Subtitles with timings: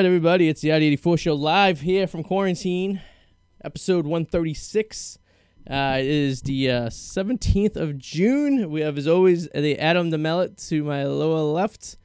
[0.00, 3.02] right, everybody, it's the Arty 84 show live here from quarantine,
[3.62, 5.18] episode 136.
[5.68, 8.70] Uh, it is the uh, 17th of June.
[8.70, 11.98] We have, as always, the Adam DeMellet to my lower left,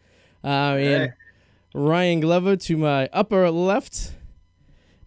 [0.44, 1.14] uh, and
[1.74, 4.12] Ryan Glover to my upper left,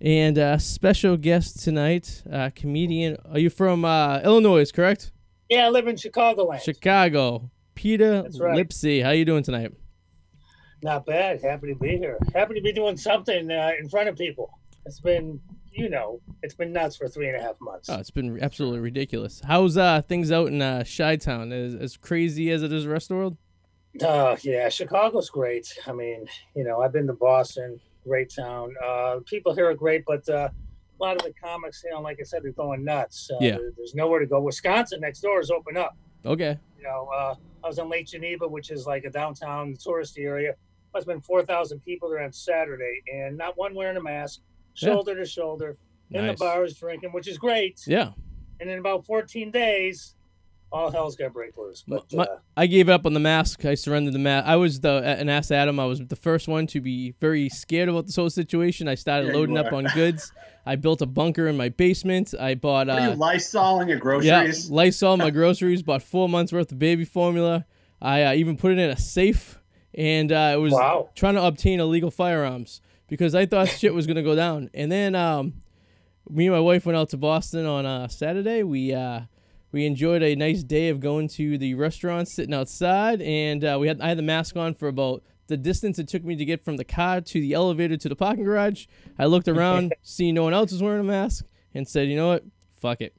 [0.01, 3.19] and uh, special guest tonight, uh, comedian.
[3.31, 4.73] Are you from uh, Illinois?
[4.73, 5.13] Correct?
[5.51, 6.63] Yeah, I live in Chicagoland.
[6.63, 7.51] Chicago.
[7.75, 8.57] Peter That's right.
[8.57, 9.03] Lipsey.
[9.05, 9.73] How you doing tonight?
[10.83, 11.43] Not bad.
[11.43, 12.19] Happy to be here.
[12.35, 14.51] Happy to be doing something uh, in front of people.
[14.87, 15.41] It's been,
[15.73, 17.89] you know, it's been nuts for three and a half months.
[17.91, 19.43] Oh, it's been absolutely ridiculous.
[19.45, 21.53] How's uh things out in uh Chi Town?
[21.53, 23.37] As as crazy as it is the rest of the world?
[24.03, 25.67] Uh, yeah, Chicago's great.
[25.87, 28.73] I mean, you know, I've been to Boston, great town.
[28.85, 32.19] Uh, people here are great, but uh, a lot of the comics, you know, like
[32.21, 33.29] I said, they're going nuts.
[33.33, 33.59] Uh, Yeah.
[33.77, 34.41] there's nowhere to go.
[34.41, 35.97] Wisconsin next door is open up.
[36.25, 36.57] Okay.
[36.77, 37.35] You know, uh,
[37.65, 40.55] I was in Lake Geneva, which is like a downtown touristy area.
[40.99, 44.41] Must have been 4,000 people there on Saturday, and not one wearing a mask,
[44.77, 44.89] Yeah.
[44.95, 45.77] shoulder to shoulder,
[46.11, 47.81] in the bars drinking, which is great.
[47.87, 48.11] Yeah.
[48.61, 50.17] And in about 14 days,
[50.73, 51.85] all hell's gonna break loose.
[51.87, 53.65] But My- uh, I gave up on the mask.
[53.65, 54.49] I surrendered the mask.
[54.49, 55.79] I was the and asked Adam.
[55.79, 58.89] I was the first one to be very scared about this whole situation.
[58.89, 60.33] I started loading up on goods.
[60.67, 62.35] I built a bunker in my basement.
[62.39, 64.69] I bought are you uh Lysol in your yeah groceries?
[64.69, 65.81] Lysol my groceries.
[65.83, 67.65] Bought four months worth of baby formula.
[68.03, 69.58] I uh, even put it in a safe,
[69.95, 71.11] and uh, it was wow.
[71.15, 74.71] trying to obtain illegal firearms because I thought shit was gonna go down.
[74.75, 75.55] And then um,
[76.29, 78.63] me and my wife went out to Boston on uh, Saturday.
[78.63, 79.23] We uh,
[79.73, 83.89] we enjoyed a nice day of going to the restaurant, sitting outside, and uh, we
[83.89, 86.63] had I had the mask on for about the distance it took me to get
[86.65, 88.87] from the car to the elevator to the parking garage.
[89.19, 91.45] I looked around, see no one else was wearing a mask,
[91.75, 92.45] and said, you know what,
[92.81, 93.15] fuck it.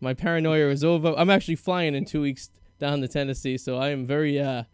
[0.00, 1.14] My paranoia is over.
[1.16, 4.64] I'm actually flying in two weeks down to Tennessee, so I am very uh,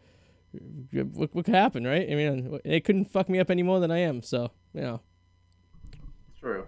[0.92, 2.08] what, what could happen, right?
[2.10, 4.22] I mean, it couldn't fuck me up any more than I am.
[4.22, 5.00] So, you know,
[6.40, 6.66] True.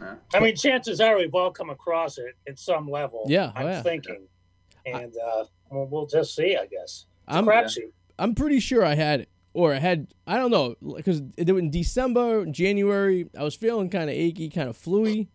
[0.00, 0.14] Yeah.
[0.34, 3.24] I mean, chances are we've all come across it at some level.
[3.28, 3.82] Yeah, oh I'm yeah.
[3.82, 4.26] thinking,
[4.84, 6.56] and uh, well, we'll just see.
[6.56, 7.06] I guess.
[7.26, 7.92] It's a I'm crapshoot.
[8.18, 11.70] I'm pretty sure I had it, or I had I don't know, because it in
[11.70, 15.28] December, January, I was feeling kind of achy, kind of fluey.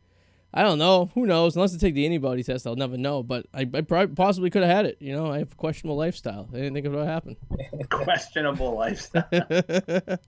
[0.54, 1.10] I don't know.
[1.16, 1.56] Who knows?
[1.56, 3.24] Unless I take the antibody test, I'll never know.
[3.24, 4.98] But I, I probably possibly could have had it.
[5.00, 6.50] You know, I have a questionable lifestyle.
[6.52, 7.38] I didn't think of what happened.
[7.90, 9.28] Questionable lifestyle.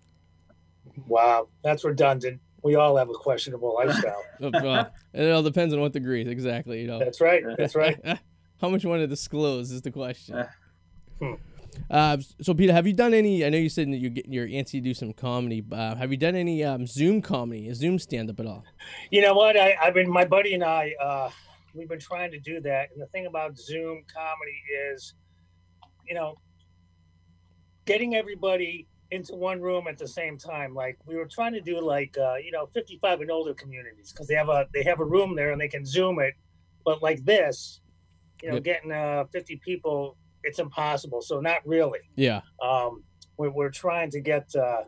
[1.08, 2.40] Wow, that's redundant.
[2.64, 4.24] We all have a questionable lifestyle.
[4.40, 6.82] well, it all depends on what degree exactly.
[6.82, 7.00] You know.
[7.00, 7.44] that's right.
[7.58, 8.00] That's right.
[8.62, 10.36] How much you want to disclose is the question.
[10.36, 10.48] Uh.
[11.20, 11.34] Hmm.
[11.90, 13.46] Uh, so Peter, have you done any?
[13.46, 15.64] I know you said that you're getting your antsy to do some comedy.
[15.72, 18.64] Uh, have you done any um, Zoom comedy, a Zoom stand up at all?
[19.12, 19.58] You know what?
[19.58, 20.94] I, I've been my buddy and I.
[21.02, 21.30] Uh,
[21.74, 24.62] we've been trying to do that, and the thing about Zoom comedy
[24.92, 25.14] is,
[26.08, 26.36] you know,
[27.86, 30.74] getting everybody into one room at the same time.
[30.74, 34.28] Like we were trying to do, like uh, you know, 55 and older communities because
[34.28, 36.34] they have a they have a room there and they can Zoom it.
[36.86, 37.80] But like this,
[38.42, 38.64] you know, Yep.
[38.64, 41.22] getting uh, 50 people, it's impossible.
[41.22, 42.00] So not really.
[42.16, 42.42] Yeah.
[42.64, 43.04] um,
[43.38, 44.84] we're, we're trying to get uh,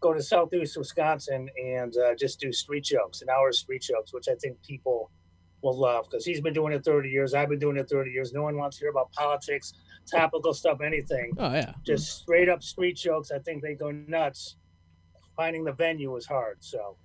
[0.00, 4.12] go to southeast Wisconsin and uh, just do street jokes, an hour of street jokes,
[4.12, 5.10] which I think people
[5.62, 7.34] will love because he's been doing it 30 years.
[7.34, 8.32] I've been doing it 30 years.
[8.32, 9.72] No one wants to hear about politics,
[10.10, 11.32] topical stuff, anything.
[11.38, 11.72] Oh yeah.
[11.84, 13.30] Just straight up street jokes.
[13.30, 14.56] I think they go nuts.
[15.36, 16.58] Finding the venue is hard.
[16.60, 16.96] So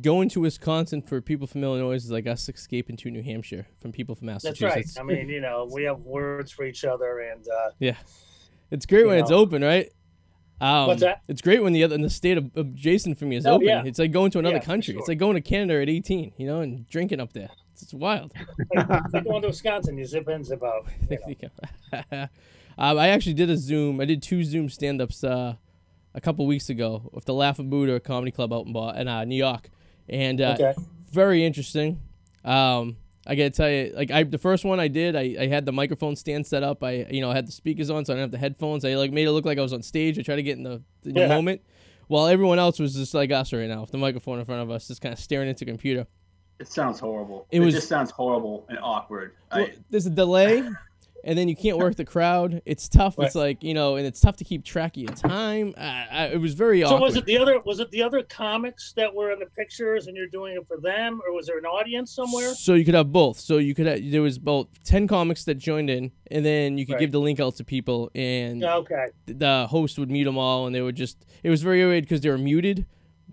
[0.00, 3.92] Going to Wisconsin for people from Illinois is like us escaping to New Hampshire from
[3.92, 4.94] people from Massachusetts.
[4.94, 5.02] that's right.
[5.02, 7.96] I mean, you know, we have words for each other, and uh, Yeah.
[8.70, 9.90] It's great when it's open, right?
[10.62, 11.20] Um, What's that?
[11.28, 13.66] It's great when the other in the state of adjacent from you is Oh, open.
[13.66, 13.82] yeah.
[13.84, 14.96] It's like going to another Yeah, country.
[14.96, 17.50] It's like going to Canada at 18, you know, and drinking up there.
[17.72, 18.32] It's, it's wild.
[18.74, 20.86] like, it's like going to Wisconsin, you zip in, zip out.
[21.10, 21.36] You
[21.92, 22.00] know.
[22.78, 24.00] um, I actually did a Zoom.
[24.00, 25.56] I did two Zoom stand-ups uh,
[26.16, 29.24] a couple weeks ago with the Laughing Buddha Comedy Club out in, Bo- in uh,
[29.24, 29.68] New York,
[30.08, 30.74] and uh, Okay.
[31.12, 32.00] very interesting.
[32.44, 32.96] Um,
[33.26, 35.72] I gotta tell you, like I the first one I did, I, I had the
[35.72, 36.82] microphone stand set up.
[36.82, 38.84] I you know I had the speakers on, so I didn't have the headphones.
[38.84, 40.18] I like made it look like I was on stage.
[40.18, 41.28] I tried to get in the, the Yeah.
[41.28, 41.60] moment,
[42.08, 44.70] while everyone else was just like us right now, with the microphone in front of
[44.70, 46.06] us, just kind of staring into the computer.
[46.60, 47.46] It sounds horrible.
[47.50, 49.32] It It, was- just sounds horrible and awkward.
[49.52, 50.62] Well, I, there's a delay,
[51.26, 52.62] and then you can't work the crowd.
[52.64, 53.16] It's tough.
[53.18, 55.74] It's like you know, and it's tough to keep track of your time.
[55.76, 55.80] Uh,
[56.10, 57.00] I, it was very So awkward.
[57.02, 60.16] was it the other was it the other comics that were in the pictures and
[60.16, 62.54] you're doing it for them or was there an audience somewhere?
[62.54, 63.38] So you could have both.
[63.40, 66.86] So you could have, there was about ten comics that joined in, and then you
[66.86, 67.00] could Right.
[67.00, 69.06] give the link out to people, and Okay.
[69.26, 71.26] the host would mute them all, and they would just.
[71.42, 72.86] It was very weird because they were muted,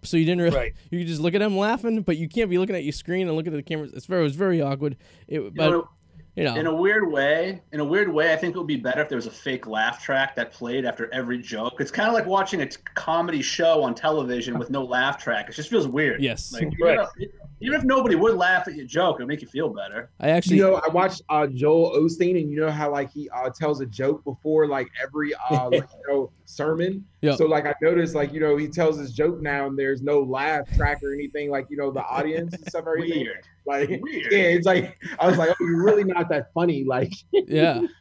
[0.03, 0.55] so you didn't really.
[0.57, 0.73] Right.
[0.91, 3.27] You could just look at them laughing, but you can't be looking at your screen
[3.27, 3.93] and looking at the cameras.
[3.93, 4.97] It's very, it was very awkward.
[5.27, 5.87] It, you know,
[6.35, 8.77] you know, In a weird way, in a weird way, I think it would be
[8.77, 11.80] better if there was a fake laugh track that played after every joke.
[11.80, 15.47] It's kind of like watching a t- comedy show on television with no laugh track.
[15.50, 16.21] It just feels weird.
[16.24, 17.07] yes, Like even, Right.
[17.18, 17.30] if,
[17.61, 20.09] even if nobody would laugh at your joke, it'd make you feel better.
[20.19, 23.29] I actually, You know, I watched uh, Joel Osteen, and you know how like he
[23.29, 27.05] uh, tells a joke before like every uh, like, you know sermon.
[27.21, 27.35] Yeah.
[27.35, 30.21] So like I noticed like you know he tells his joke now, and there's no
[30.21, 32.85] laugh track or anything like you know the audience and stuff.
[32.88, 33.45] Everything Weird.
[33.65, 34.31] like Weird.
[34.31, 36.83] yeah, it's like I was like, oh, you're really not that funny.
[36.83, 37.81] Like yeah.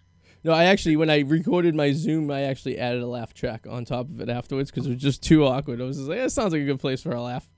[0.45, 3.85] No, I actually, when I recorded my Zoom, I actually added a laugh track on
[3.85, 5.81] top of it afterwards because it was just too awkward.
[5.81, 7.49] I was just like, "It sounds like a good place for a laugh."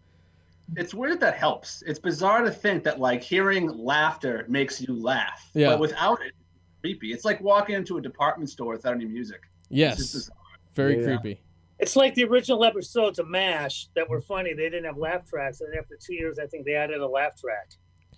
[0.76, 1.82] It's weird that helps.
[1.86, 5.48] It's bizarre to think that like hearing laughter makes you laugh.
[5.54, 5.70] Yeah.
[5.70, 7.12] But without it, it's creepy.
[7.12, 9.40] It's like walking into a department store without any music.
[9.64, 10.30] It's Yes, just
[10.74, 11.18] very Yeah.
[11.18, 11.40] creepy.
[11.78, 14.54] It's like the original episodes of MASH that were funny.
[14.54, 17.38] They didn't have laugh tracks, and after two years, I think they added a laugh
[17.38, 17.72] track.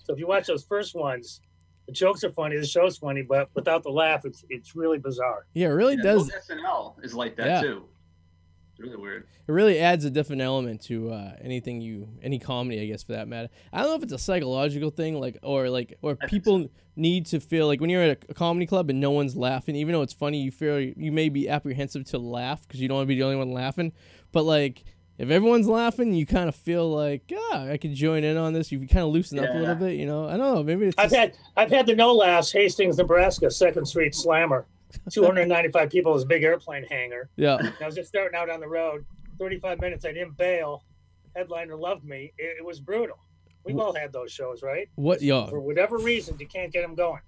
[0.04, 1.40] So if you watch those first ones,
[1.86, 5.46] the jokes are funny, the show's funny, but without the laugh, it's it's really bizarre.
[5.54, 6.28] Yeah, it really Yeah, does.
[6.28, 7.60] well, SNL is like that Yeah.
[7.62, 7.84] too.
[8.78, 9.26] It's really weird.
[9.48, 13.12] It really adds a different element to uh, anything you, any comedy, I guess, for
[13.12, 13.48] that matter.
[13.72, 17.40] I don't know if it's a psychological thing, like, or like, or people need to
[17.40, 20.02] feel like when you're at a, a comedy club and no one's laughing, even though
[20.02, 23.08] it's funny, you feel you may be apprehensive to laugh because you don't want to
[23.08, 23.92] be the only one laughing.
[24.30, 24.84] But like,
[25.16, 28.70] if everyone's laughing, you kind of feel like, ah, I could join in on this.
[28.70, 30.26] You kind of loosen up a little bit, you know.
[30.28, 30.62] I don't know.
[30.62, 34.66] Maybe it's I've just- had I've had the no laughs, Hastings, Nebraska, Second Street Slammer,
[35.10, 37.28] 295 people, this big airplane hangar.
[37.36, 39.04] yeah, I was just starting out on the road.
[39.38, 40.82] 35 minutes, I didn't bail.
[41.34, 42.32] Headliner loved me.
[42.38, 43.18] It, it was brutal.
[43.64, 44.88] We've all had those shows, right?
[44.94, 47.20] what, yo, For whatever reason, you can't get them going.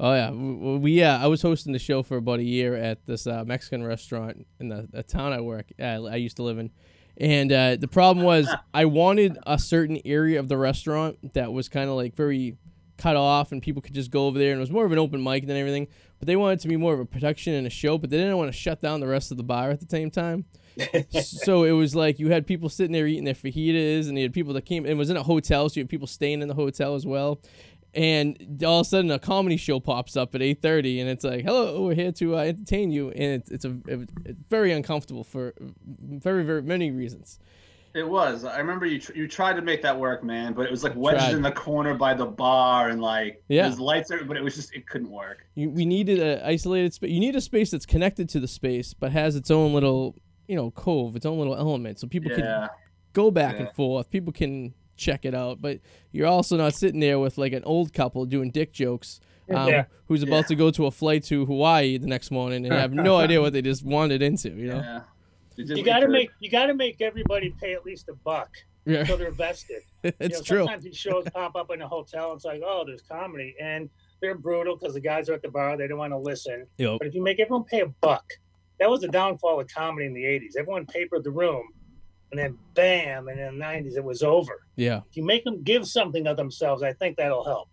[0.00, 1.22] Oh yeah, we, we yeah.
[1.22, 4.68] I was hosting the show for about a year at this uh, Mexican restaurant in
[4.68, 5.66] the, the town I work.
[5.78, 6.70] Uh, I used to live in,
[7.16, 11.68] and uh, the problem was I wanted a certain area of the restaurant that was
[11.68, 12.56] kind of like very
[12.96, 14.98] cut off, and people could just go over there, and it was more of an
[14.98, 15.88] open mic than everything.
[16.18, 18.36] But they wanted to be more of a production and a show, but they didn't
[18.36, 20.44] want to shut down the rest of the bar at the same time.
[21.22, 24.32] so it was like you had people sitting there eating their fajitas, and you had
[24.32, 24.86] people that came.
[24.86, 27.40] It was in a hotel, so you had people staying in the hotel as well
[27.94, 31.44] and all of a sudden a comedy show pops up at 8.30 and it's like
[31.44, 33.76] hello we're here to uh, entertain you and it's, it's a
[34.24, 35.54] it's very uncomfortable for
[35.86, 37.38] very very many reasons
[37.94, 38.44] It was.
[38.44, 38.98] I remember you.
[38.98, 41.34] Tr- you tried to make that work, man, but it was like wedged Tried.
[41.34, 43.62] in the corner by the bar, and like Yeah.
[43.62, 45.46] there's lights there, but it was just it couldn't work.
[45.54, 48.92] you, we needed an isolated space you need a space that's connected to the space
[48.94, 50.16] but has its own little
[50.48, 52.68] you know cove its own little element so people can
[53.12, 55.78] go back and forth people can check it out but
[56.12, 59.20] you're also not sitting there with like an old couple doing dick jokes
[59.54, 59.84] um, Yeah.
[60.06, 60.48] who's about Yeah.
[60.48, 63.52] to go to a flight to hawaii the next morning and have no idea what
[63.52, 65.00] they just wandered into you know yeah.
[65.56, 68.50] Did You got to make you got to make everybody pay at least a buck
[68.86, 69.82] yeah so they're vested.
[70.04, 72.30] You it's know, true Sometimes these shows pop up in a hotel.
[72.30, 73.88] And it's like, oh, there's comedy, and
[74.20, 75.78] they're brutal because the guys are at the bar.
[75.78, 76.66] They don't want to listen.
[76.76, 76.98] Yep.
[76.98, 78.24] But if you make everyone pay a buck,
[78.78, 80.56] that was the downfall of comedy in the '80s.
[80.58, 81.66] Everyone papered the room,
[82.30, 84.66] and then bam, and in the '90s it was over.
[84.76, 87.68] yeah If you make them give something of themselves, I think that'll help.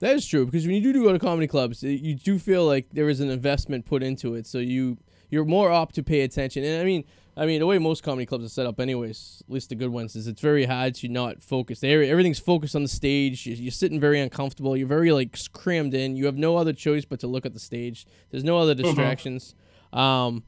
[0.00, 2.86] That is true because when you do go to comedy clubs, you do feel like
[2.92, 4.98] there is an investment put into it, so you
[5.30, 6.64] you're more apt to pay attention.
[6.64, 7.04] And I mean,
[7.36, 9.90] I mean, the way most comedy clubs are set up, anyways, at least the good
[9.90, 11.78] ones, is it's very hard to not focus.
[11.80, 13.46] There, everything's focused on the stage.
[13.46, 14.76] You- You're sitting very uncomfortable.
[14.76, 16.16] You're very like crammed in.
[16.16, 18.06] You have no other choice but to look at the stage.
[18.30, 19.54] There's no other distractions.
[19.92, 20.42] Um,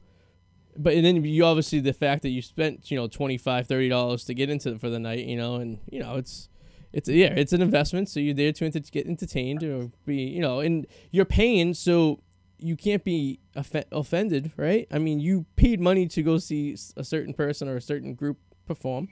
[0.77, 4.23] but and then you obviously the fact that you spent you know 25 30 dollars
[4.25, 6.47] to get into it for the night you know and you know it's
[6.93, 10.39] it's yeah it's an investment so you're there to enter- get entertained or be you
[10.39, 12.21] know and you're paying so
[12.61, 14.87] you can't be off- offended right?
[14.91, 18.37] I mean you paid money to go see a certain person or a certain group
[18.65, 19.09] perform.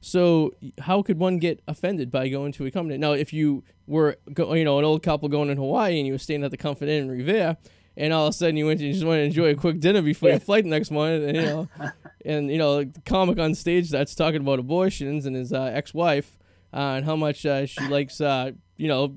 [0.00, 2.98] So how could one get offended by going to a company?
[2.98, 6.12] Now if you were go, you know an old couple going in hawaii and you
[6.12, 7.56] were staying at the comfort inn in revere
[7.98, 9.80] and all of a sudden you went and you just want to enjoy a quick
[9.80, 11.68] dinner before your flight the next morning, and, you know,
[12.24, 16.38] and you know, the comic on stage that's talking about abortions and his uh, ex-wife
[16.72, 19.16] uh, and how much uh, she likes, uh, you know,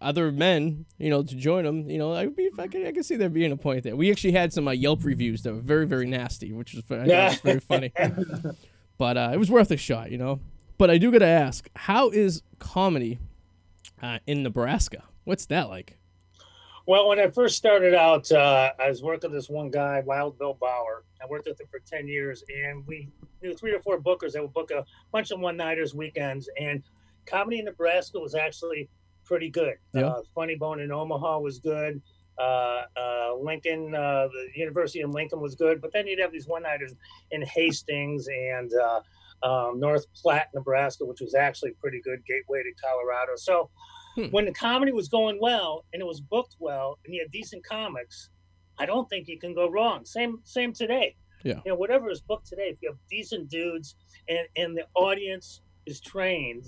[0.00, 3.16] other men, you know, to join them, You know, I would be, I can see
[3.16, 3.96] there being a point there.
[3.96, 7.40] We actually had some uh, Yelp reviews that were very, very nasty, which was, was
[7.42, 7.92] very funny.
[8.98, 10.40] but uh, it was worth a shot, you know.
[10.76, 13.18] But I do got to ask, how is comedy
[14.02, 15.04] uh, in Nebraska?
[15.24, 15.96] What's that like?
[16.86, 20.38] Well, when I first started out, uh, I was working with this one guy, Wild
[20.38, 21.04] Bill Bauer.
[21.22, 23.08] I worked with him for 10 years, and we
[23.42, 26.50] knew three or four bookers that would book a bunch of one nighters, weekends.
[26.60, 26.82] And
[27.24, 28.90] comedy in Nebraska was actually
[29.24, 29.74] pretty good.
[29.92, 30.06] Yeah.
[30.08, 32.00] Uh, Funny Bone in Omaha was good.
[32.38, 35.80] Uh, uh, Lincoln, uh, the University of Lincoln was good.
[35.80, 36.92] But then you'd have these one nighters
[37.30, 39.00] in Hastings and uh,
[39.46, 43.32] um, North Platte, Nebraska, which was actually pretty good, gateway to Colorado.
[43.36, 43.70] So
[44.16, 44.26] Hmm.
[44.30, 47.64] when the comedy was going well and it was booked well and you had decent
[47.66, 48.30] comics,
[48.78, 50.04] I don't think you can go wrong.
[50.04, 51.16] Same same today.
[51.42, 51.54] Yeah.
[51.64, 53.96] You know, whatever is booked today, if you have decent dudes
[54.28, 56.64] and and the audience is trained,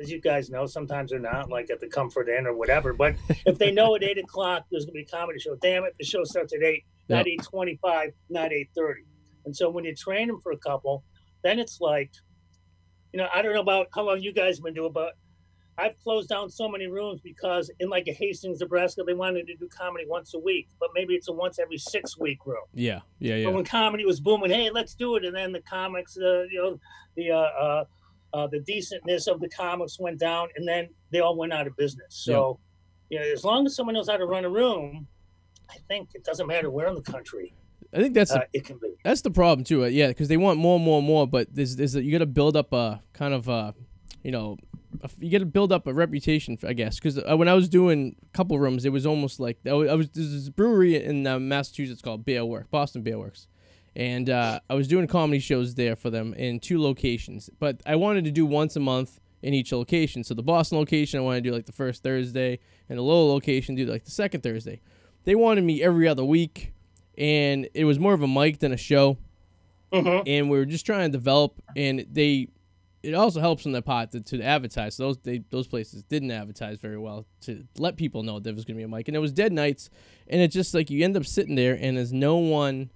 [0.00, 2.92] as you guys know, sometimes they're not like at the Comfort Inn or whatever.
[2.92, 5.94] But if they know at eight o'clock there's gonna be a comedy show, damn it,
[5.98, 9.02] the show starts at eight, not eight twenty-five, not eight thirty.
[9.44, 11.02] And so when you train them for a couple,
[11.42, 12.10] then it's like,
[13.12, 15.14] you know, I don't know about how long you guys have been doing, but
[15.78, 19.54] I've closed down so many rooms because in like a Hastings, Nebraska, they wanted to
[19.54, 22.64] do comedy once a week, but maybe it's a once every six week room.
[22.74, 23.44] Yeah, yeah, yeah.
[23.46, 26.60] But when comedy was booming, hey, let's do it, and then the comics, uh, you
[26.60, 26.80] know,
[27.16, 27.84] the uh, uh,
[28.32, 31.76] uh, the decentness of the comics went down, and then they all went out of
[31.76, 32.06] business.
[32.10, 32.58] So,
[33.10, 35.06] you know, as long as someone knows how to run a room,
[35.70, 37.54] I think it doesn't matter where in the country
[37.92, 38.94] I think that's the uh, it can be.
[39.02, 39.84] That's the problem too.
[39.84, 41.26] uh, Yeah, because they want more, and more, more.
[41.26, 43.74] But there's, there's a, you got to build up a kind of a,
[44.22, 44.58] you know,
[45.02, 46.96] a, you got to build up a reputation, I guess.
[46.96, 49.88] Because uh, when I was doing a couple rooms, it was almost like I was,
[49.88, 53.48] I was there's this brewery in uh, Massachusetts called Beer Works, Boston Beer Works,
[53.98, 57.50] and uh, I was doing comedy shows there for them in two locations.
[57.58, 60.24] But I wanted to do once a month in each location.
[60.24, 63.28] So the Boston location, I wanted to do like the first Thursday, and the Lowell
[63.28, 64.80] location, do like the second Thursday.
[65.24, 66.72] They wanted me every other week,
[67.18, 69.18] and it was more of a mic than a show
[69.92, 72.48] hmm and we were just trying to develop and they
[73.02, 76.30] it also helps in their pot to, to advertise so those they, those places didn't
[76.30, 79.16] advertise very well to let people know there was going to be a mic and
[79.16, 79.88] it was dead nights
[80.26, 82.90] and it's just like you end up sitting there and there's no one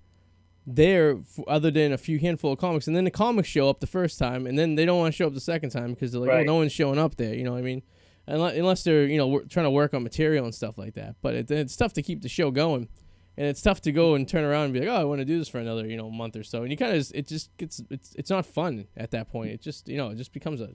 [0.67, 3.81] there f other than a few handful of comics and then the comics show up
[3.81, 6.13] the first time and then they don't want to show up the second time because
[6.13, 6.47] they're like oh, Right.
[6.47, 7.83] well no one's showing up there you know what i mean
[8.29, 11.17] unless, unless they're you know wor- trying to work on material and stuff like that
[11.21, 12.89] but it, it's tough to keep the show going
[13.37, 15.25] and it's tough to go and turn around and be like, oh, I want to
[15.25, 16.61] do this for another, you know, month or so.
[16.65, 19.53] And you kind of, it just gets, it's, it's not fun at that point.
[19.53, 20.69] It just, you know, it just becomes a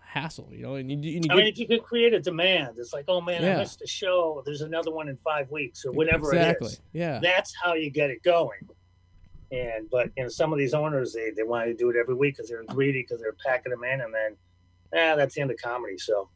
[0.00, 0.76] hassle, you know.
[0.76, 3.20] And you, and you I mean, if you could create a demand, it's like, oh
[3.20, 3.56] man, Yeah.
[3.56, 4.44] I missed a show.
[4.46, 6.80] There's another one in five weeks or whatever exactly, it is.
[6.92, 8.60] yeah, That's how you get it going.
[9.54, 12.14] And but you know, some of these owners they, they want to do it every
[12.14, 14.36] week because they're greedy because they're packing them in, and then,
[14.94, 15.96] ah, that's the end of comedy.
[15.98, 16.28] So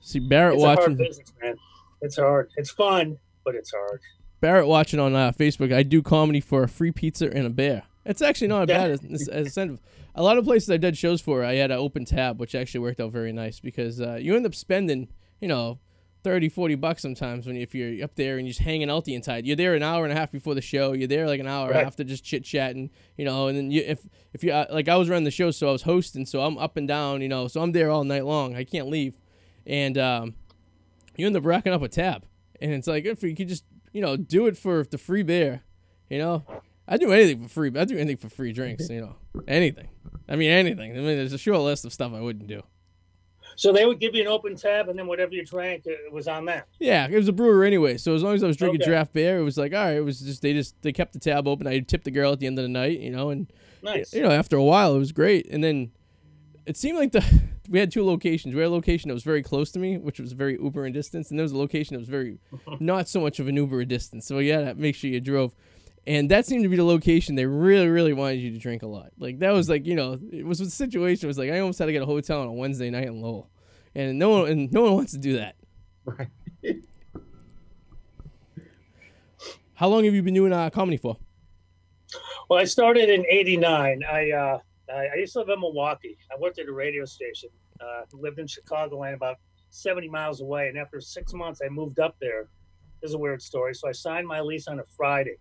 [0.00, 1.56] See Barrett it's a watching, business, man.
[2.00, 2.50] It's hard.
[2.56, 4.00] It's fun, but it's hard.
[4.40, 5.72] Barrett watching on uh, Facebook.
[5.72, 7.84] I do comedy for a free pizza and a bear.
[8.04, 8.78] It's actually not Yeah.
[8.78, 9.80] bad as, as, as incentive.
[10.16, 12.80] A lot of places I did shows for, I had an open tab, which actually
[12.80, 15.08] worked out very nice because uh, you end up spending,
[15.40, 15.78] you know,
[16.22, 19.04] 30, 40 bucks sometimes when you, if you're up there and you're just hanging out
[19.04, 19.40] the entire.
[19.40, 20.92] You're there an hour and a half before the show.
[20.92, 21.84] You're there like an hour Right.
[21.86, 23.48] after just chit chatting, you know.
[23.48, 25.72] And then you, if if you uh, like, I was running the show, so I
[25.72, 27.48] was hosting, so I'm up and down, you know.
[27.48, 28.54] So I'm there all night long.
[28.56, 29.18] I can't leave,
[29.66, 30.34] and um,
[31.16, 32.24] you end up racking up a tab,
[32.60, 35.62] and it's like if you could just you know do it for the free beer,
[36.08, 36.44] you know.
[36.88, 37.72] I do anything for free.
[37.76, 39.14] I do anything for free drinks, you know,
[39.46, 39.88] anything.
[40.28, 40.90] I mean, anything.
[40.92, 42.62] I mean, there's a short list of stuff I wouldn't do.
[43.56, 46.28] So they would give you an open tab, and then whatever you drank, it was
[46.28, 46.66] on that.
[46.78, 47.96] Yeah, it was a brewer anyway.
[47.98, 48.90] So as long as I was drinking Okay.
[48.90, 49.96] draft beer, it was like, all right.
[49.96, 51.66] It was just they just they kept the tab open.
[51.66, 54.12] I tipped the girl at the end of the night, you know, and Nice.
[54.14, 55.46] you know after a while it was great.
[55.50, 55.90] And then
[56.66, 57.24] it seemed like the
[57.68, 58.54] we had two locations.
[58.54, 60.92] We had a location that was very close to me, which was very Uber in
[60.92, 62.38] distance, and there was a location that was very
[62.80, 64.26] not so much of an Uber distance.
[64.26, 65.54] So you had to make sure you drove.
[66.06, 68.86] And that seemed to be the location they really, really wanted you to drink a
[68.86, 69.12] lot.
[69.18, 71.78] Like that was like you know it was the situation it was like I almost
[71.78, 73.50] had to get a hotel on a Wednesday night in Lowell,
[73.94, 75.54] and no one and no one wants to do that.
[76.04, 76.28] Right.
[79.74, 81.16] How long have you been doing uh, comedy for?
[82.48, 84.02] Well, I started in '89.
[84.10, 84.58] I uh,
[84.92, 86.18] I used to live in Milwaukee.
[86.30, 87.48] I worked at a radio station.
[87.80, 89.38] Uh, lived in Chicago, Chicagoland, about
[89.70, 90.68] 70 miles away.
[90.68, 92.48] And after six months, I moved up there.
[93.00, 93.74] This is a weird story.
[93.74, 95.38] So I signed my lease on a Friday.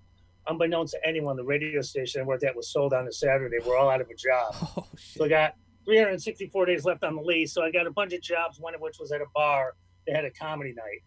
[0.47, 3.57] Unbeknownst to anyone, the radio station I worked at was sold on a Saturday.
[3.65, 4.55] We're all out of a job.
[4.77, 5.55] Oh So I got
[5.85, 7.53] 364 days left on the lease.
[7.53, 9.75] So I got a bunch of jobs, one of which was at a bar.
[10.07, 11.03] They had a comedy night.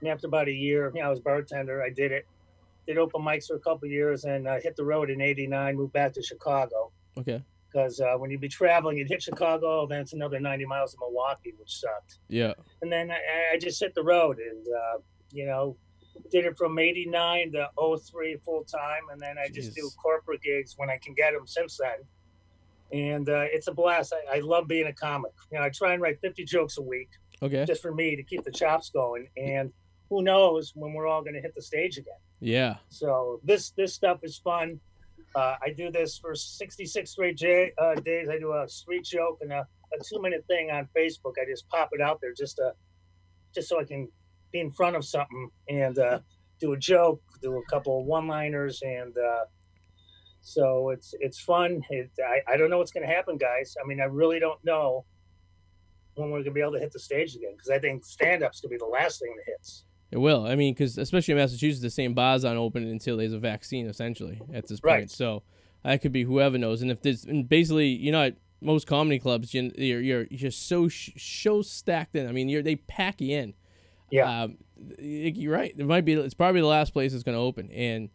[0.00, 1.82] And after about a year, you know, I was bartender.
[1.82, 2.26] I did it.
[2.86, 5.76] Did open mics for a couple of years and uh, hit the road in 89,
[5.76, 6.92] moved back to Chicago.
[7.18, 7.42] Okay.
[7.70, 10.98] Because uh, when you'd be traveling, you'd hit Chicago, then it's another 90 miles to
[11.00, 12.18] Milwaukee, which sucked.
[12.28, 12.54] Yeah.
[12.80, 14.98] And then I, I just hit the road and, uh,
[15.32, 15.76] you know,
[16.30, 17.68] did it from 89 to
[18.10, 19.02] 03 full time.
[19.12, 21.98] And then I just do corporate gigs when I can get them since then.
[22.90, 24.12] And uh, it's a blast.
[24.32, 25.32] I, I love being a comic.
[25.52, 27.10] You know, I try and write 50 jokes a week
[27.42, 27.64] Okay.
[27.66, 29.28] just for me to keep the chops going.
[29.36, 29.72] And
[30.10, 32.14] who knows when we're all going to hit the stage again.
[32.40, 32.76] Yeah.
[32.88, 34.80] So this this stuff is fun.
[35.34, 38.28] Uh, I do this for 66 straight j- uh, days.
[38.30, 41.32] I do a street joke and a, a two minute thing on Facebook.
[41.40, 42.72] I just pop it out there just to
[43.54, 44.08] just so I can
[44.52, 46.20] be in front of something and uh,
[46.60, 49.44] do a joke, do a couple of one liners, and uh,
[50.40, 51.82] so it's it's fun.
[51.90, 53.74] It, I I don't know what's going to happen, guys.
[53.82, 55.04] I mean, I really don't know.
[56.14, 57.52] when we're gonna be able to hit the stage again.
[57.52, 59.84] Because I think stand-ups going to be the last thing that hits.
[60.10, 60.46] It will.
[60.46, 63.86] I mean, because especially in Massachusetts, the same bars aren't open until there's a vaccine,
[63.86, 64.92] essentially, at this point.
[64.94, 65.10] Right.
[65.10, 65.42] So
[65.84, 66.80] that could be whoever knows.
[66.82, 70.50] And if there's, and basically, you know, at most comedy clubs, you- you're you're you're
[70.50, 72.26] so sh- so stacked in.
[72.26, 73.54] I mean, you're they pack you in.
[74.10, 74.42] Yeah.
[74.42, 74.58] Um,
[74.98, 75.74] you're right.
[75.76, 76.14] It might be.
[76.14, 78.10] It's probably the last place it's going to open, and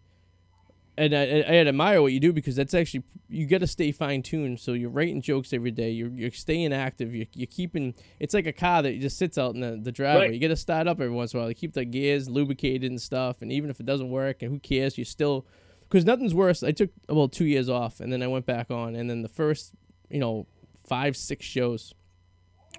[0.98, 4.22] and I, I admire what you do because that's actually you got to stay fine
[4.22, 4.60] tuned.
[4.60, 5.90] So you're writing jokes every day.
[5.92, 7.14] You're you're staying active.
[7.16, 7.96] You're, you're keeping.
[8.20, 10.26] It's like a car that just sits out in the, the driveway.
[10.28, 10.34] Right.
[10.34, 11.50] You got to start up every once in a while.
[11.50, 13.42] You keep the gears lubricated and stuff.
[13.42, 15.46] And even if it doesn't work, and who cares, you still
[15.90, 16.64] because nothing's worse.
[16.64, 19.30] I took about two years off, and then I went back on, and then the
[19.30, 19.74] first
[20.10, 20.48] you know
[20.88, 21.94] five six shows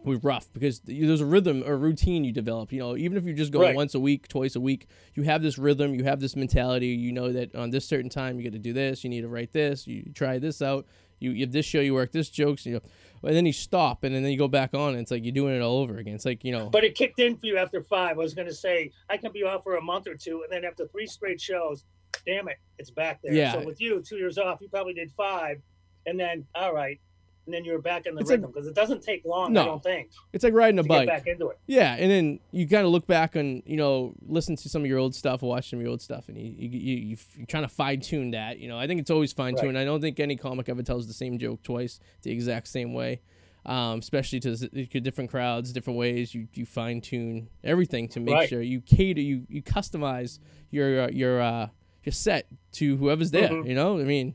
[0.04, 2.72] was rough because there's a rhythm or routine you develop.
[2.72, 3.76] You know, even if you're just going Right.
[3.76, 6.88] once a week, twice a week, you have this rhythm, you have this mentality.
[6.88, 9.28] You know that on this certain time you got to do this, you need to
[9.28, 10.86] write this, you try this out.
[11.20, 12.80] You, you have this show, you work this jokes, you know,
[13.22, 15.54] and then you stop, and then you go back on, and it's like you're doing
[15.56, 16.14] it all over again.
[16.16, 18.16] It's like you know, But it kicked in for you after five.
[18.16, 20.68] I was gonna say I can be off for a month or two, and then
[20.68, 21.84] after three straight shows,
[22.26, 23.32] damn it, it's back there.
[23.32, 23.52] Yeah.
[23.52, 25.62] So with you, two years off, you probably did five,
[26.04, 27.00] and then all right,
[27.46, 29.52] and then you're back in the It's rhythm because it doesn't take long.
[29.52, 29.62] No.
[29.62, 31.06] I don't think it's like riding a bike.
[31.08, 31.58] get back into it.
[31.66, 34.86] Yeah, and then you kind of look back on, you know, listen to some of
[34.88, 37.46] your old stuff, watch some of your old stuff, and you you you you you're
[37.46, 38.58] trying to fine tune that.
[38.58, 39.78] You know, I think it's always fine tuned.
[39.78, 43.20] I don't think any comic ever tells the same joke twice the exact same way,
[43.66, 46.34] um, especially to, to different crowds, different ways.
[46.34, 48.48] You you fine tune everything to make Right.
[48.48, 50.38] sure you cater, you you customize
[50.70, 51.68] your uh, your uh,
[52.04, 53.48] your set to whoever's there.
[53.48, 53.68] Mhm.
[53.68, 54.34] You know, I mean.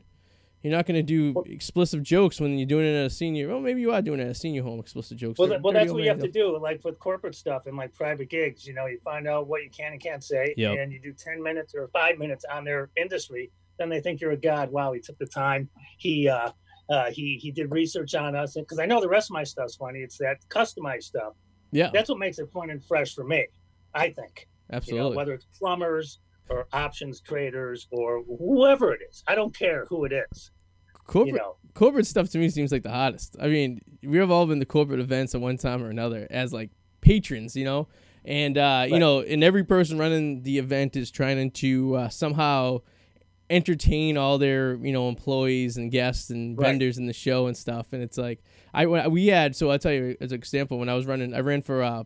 [0.62, 3.48] You're not gonna do explicit jokes when you're doing it at a senior.
[3.48, 4.78] Well, maybe you are doing it at a senior home.
[4.78, 5.38] Explicit jokes.
[5.38, 6.58] Well, well, that's what you have to do.
[6.58, 9.70] Like with corporate stuff and like private gigs, you know, you find out what you
[9.70, 10.78] can and can't say, Yep.
[10.78, 13.50] and you do ten minutes or five minutes on their industry.
[13.78, 14.70] Then they think you're a god.
[14.70, 15.70] Wow, he took the time.
[15.96, 16.50] He uh,
[16.90, 19.76] uh, he he did research on us, because I know the rest of my stuff's
[19.76, 20.00] funny.
[20.00, 21.32] It's that customized stuff.
[21.72, 23.46] Yeah, That's what makes it fun and fresh for me.
[23.94, 24.46] I think.
[24.68, 25.16] You know, absolutely.
[25.16, 30.12] whether it's plumbers or options traders or whoever it is, I don't care who it
[30.12, 30.50] is.
[31.10, 33.36] Corporate You know, corporate stuff to me seems like the hottest.
[33.40, 36.52] I mean, we have all been to corporate events at one time or another as
[36.52, 36.70] like
[37.00, 37.88] patrons, you know,
[38.24, 42.80] and uh, you know, and every person running the event is trying to uh, somehow
[43.48, 46.68] entertain all their you know employees and guests and Right.
[46.68, 47.92] vendors in the show and stuff.
[47.92, 48.42] And it's like
[48.72, 51.40] I we had so I'll tell you as an example when I was running, I
[51.40, 52.04] ran for uh,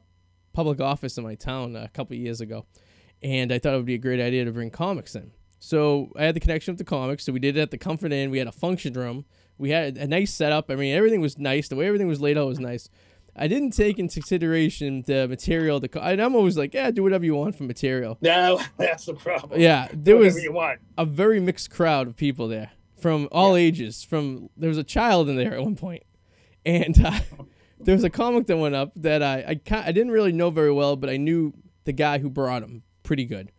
[0.54, 2.64] public office in my town a couple of years ago,
[3.22, 5.32] and I thought it would be a great idea to bring comics in.
[5.64, 8.12] So I had the connection with the comics, so we did it at the Comfort
[8.12, 8.30] Inn.
[8.30, 9.24] We had a function room.
[9.56, 10.70] We had a nice setup.
[10.70, 11.68] I mean, everything was nice.
[11.68, 12.90] The way everything was laid out was nice.
[13.34, 15.80] I didn't take into consideration the material.
[15.80, 18.18] The co- and I'm always like, yeah, do whatever you want for material.
[18.20, 19.58] no, that's the problem.
[19.58, 20.80] Yeah, there was you want.
[20.98, 24.04] a very mixed crowd of people there from all ages.
[24.04, 26.02] From there was a child in there at one point,
[26.66, 27.20] and uh,
[27.80, 30.72] there was a comic that went up that I I, I didn't really know very
[30.72, 33.50] well, but I knew the guy who brought him pretty good.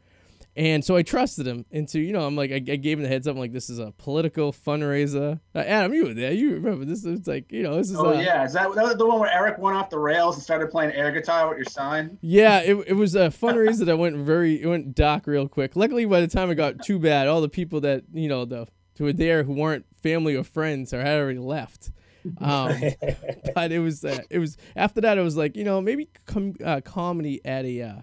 [0.57, 3.09] And so I trusted him into, you know, I'm like, I, I gave him the
[3.09, 3.35] heads up.
[3.35, 5.41] I'm like, this is a political fundraiser.
[5.53, 6.31] Uh, Adam, you were there.
[6.31, 7.97] You remember this is like, you know, this is.
[7.97, 10.35] Oh uh, yeah, is that, that was the one where Eric went off the rails
[10.35, 12.17] and started playing air guitar with your sign?
[12.21, 15.75] Yeah, it, it was a fundraiser that went very it went dark real quick.
[15.75, 18.67] Luckily, by the time it got too bad, all the people that you know the
[18.97, 21.91] who were there who weren't family or friends or had already left.
[22.39, 22.79] Um,
[23.55, 26.55] but it was uh, it was after that it was like you know maybe com-
[26.63, 28.01] uh, comedy at a uh,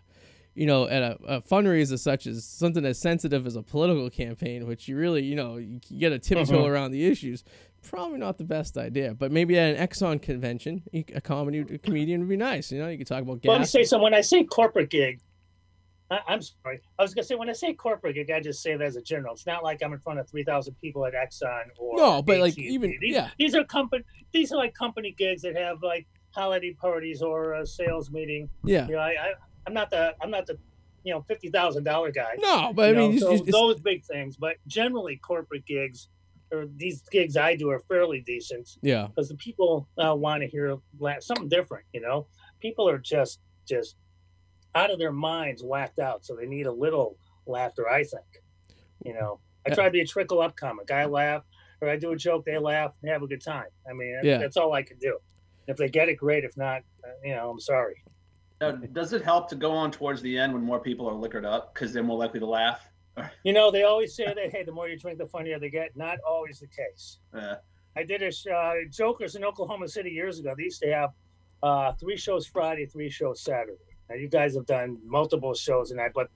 [0.55, 4.67] you know at a, a fundraiser such as something as sensitive as a political campaign,
[4.67, 6.69] which you really you know you, get a to tiptoe Mhm.
[6.69, 7.45] around the issues.
[7.83, 12.21] Probably not the best idea, but maybe at an Exxon convention, a comedy a comedian
[12.21, 12.71] would be nice.
[12.71, 13.49] You know, you could talk about gas.
[13.49, 13.71] Well, gas.
[13.71, 14.01] say so.
[14.01, 15.21] When I say corporate gig,
[16.11, 16.81] I, I'm sorry.
[16.99, 19.03] I was gonna say when I say corporate gig, I just say it as a
[19.03, 19.33] general.
[19.35, 22.39] It's not like I'm in front of three thousand people at Exxon or No, but,
[22.39, 22.63] like, AT&T.
[22.69, 23.31] even- these, yeah.
[23.39, 24.05] these are company.
[24.33, 28.49] These are like company gigs that have like holiday parties or a sales meeting.
[28.65, 28.87] yeah.
[28.87, 29.33] You know, I, I
[29.67, 30.59] I'm not the I'm not the
[31.05, 32.35] you know fifty thousand dollar guy.
[32.39, 34.37] No, but I mean, it's, so it's- those big things.
[34.37, 36.09] But generally, corporate gigs
[36.53, 40.47] or these gigs I do are fairly decent yeah, because the people uh, want to
[40.49, 40.77] hear
[41.21, 41.87] something different.
[41.93, 42.27] You know,
[42.61, 43.97] people are just just
[44.75, 47.89] out of their minds, whacked out, so they need a little laughter.
[47.89, 48.25] I think.
[49.05, 50.91] You know, I try to be a trickle up comic.
[50.93, 51.43] I laugh,
[51.81, 53.67] or I do a joke, they laugh, and have a good time.
[53.89, 54.39] I mean, Yeah.
[54.39, 55.19] that's all I can do.
[55.67, 56.45] If they get it, great.
[56.45, 58.02] If not, uh, you know, I'm sorry.
[58.63, 61.45] Now, does it help to go on towards the end when more people are liquored
[61.45, 62.89] up because they're more likely to laugh?
[63.45, 65.95] You know, they always say that hey, the more you drink, the funnier they get.
[65.95, 67.19] Not always the case.
[67.35, 67.57] Uh,
[67.95, 70.55] I did a sh- uh, Jokers in Oklahoma City years ago.
[70.57, 71.11] They used to have
[71.63, 73.77] uh, three shows Friday, three shows Saturday.
[74.09, 76.31] Now you guys have done multiple shows and I, but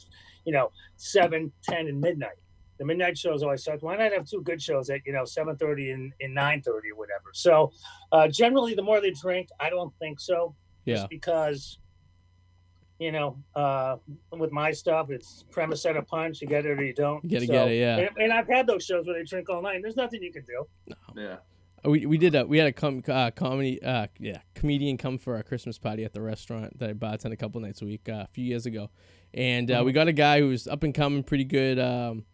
[0.44, 2.36] you know, seven, ten, and midnight.
[2.78, 3.82] The midnight shows always suck.
[3.82, 6.90] Why not have two good shows at you know seven thirty and, and nine thirty
[6.90, 7.30] or whatever?
[7.32, 7.72] So
[8.12, 10.54] uh, generally, the more they drink, I don't think so.
[10.84, 10.96] Yeah.
[10.96, 11.78] Just because,
[12.98, 13.96] you know, uh,
[14.32, 16.40] with my stuff, it's premise set a punch.
[16.40, 17.22] You get it or you don't.
[17.24, 17.96] You gotta get it, yeah.
[17.98, 19.76] And, and I've had those shows where they drink all night.
[19.76, 20.66] And there's nothing you can do.
[21.14, 21.37] Yeah.
[21.85, 25.37] We, we did a we had a com- uh, comedy uh yeah comedian come for
[25.37, 28.24] our Christmas party at the restaurant that I bartend a couple nights a week uh,
[28.24, 28.90] a few years ago,
[29.32, 31.78] and uh, we got a guy who was up and coming pretty good.
[31.78, 32.24] Um,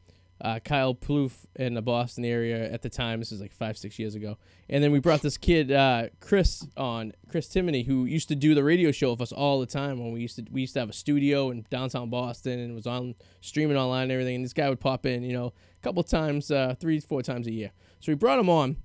[0.42, 3.20] uh, Kyle Plouffe in the Boston area at the time.
[3.20, 4.36] This is like five six years ago,
[4.68, 8.54] and then we brought this kid uh, Chris on Chris Timoney who used to do
[8.54, 10.80] the radio show with us all the time when we used to we used to
[10.80, 14.36] have a studio in downtown Boston and was on streaming online and everything.
[14.36, 17.46] And this guy would pop in you know a couple times uh, three four times
[17.46, 17.70] a year.
[18.00, 18.76] So we brought him on.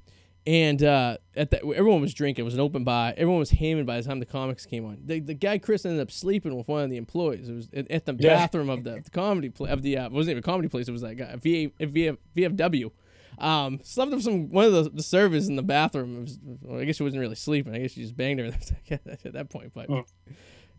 [0.48, 2.44] And uh, at that, everyone was drinking.
[2.44, 3.14] It was an open bar.
[3.18, 4.98] Everyone was hammered by the time the comics came on.
[5.04, 7.50] The, the guy Chris ended up sleeping with one of the employees.
[7.50, 8.30] It was at, at the Yeah.
[8.38, 10.88] bathroom of the, the comedy pla- of the uh, it wasn't even a comedy place.
[10.88, 12.92] It was that guy VA, a VF, VFW.
[13.40, 16.16] Um, slept with some one of the, the servers in the bathroom.
[16.16, 17.76] It was, well, I guess she wasn't really sleeping.
[17.76, 18.46] I guess she just banged her
[18.90, 19.74] at that point.
[19.76, 19.90] But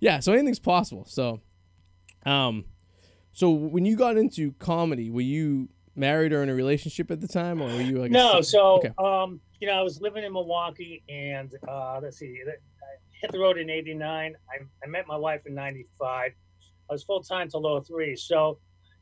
[0.01, 1.05] yeah, so anything's possible.
[1.07, 1.41] So,
[2.25, 2.65] um,
[3.33, 7.29] so when you got into comedy, were you married or in a relationship at the
[7.29, 8.93] time, or were you like No, so okay.
[8.99, 12.53] um, you know, I was living in Milwaukee, and uh, let's see, I
[13.21, 14.37] hit the road in '89.
[14.51, 16.33] I, I met my wife in '95.
[16.91, 18.17] I was full time till 03.
[18.17, 18.59] So,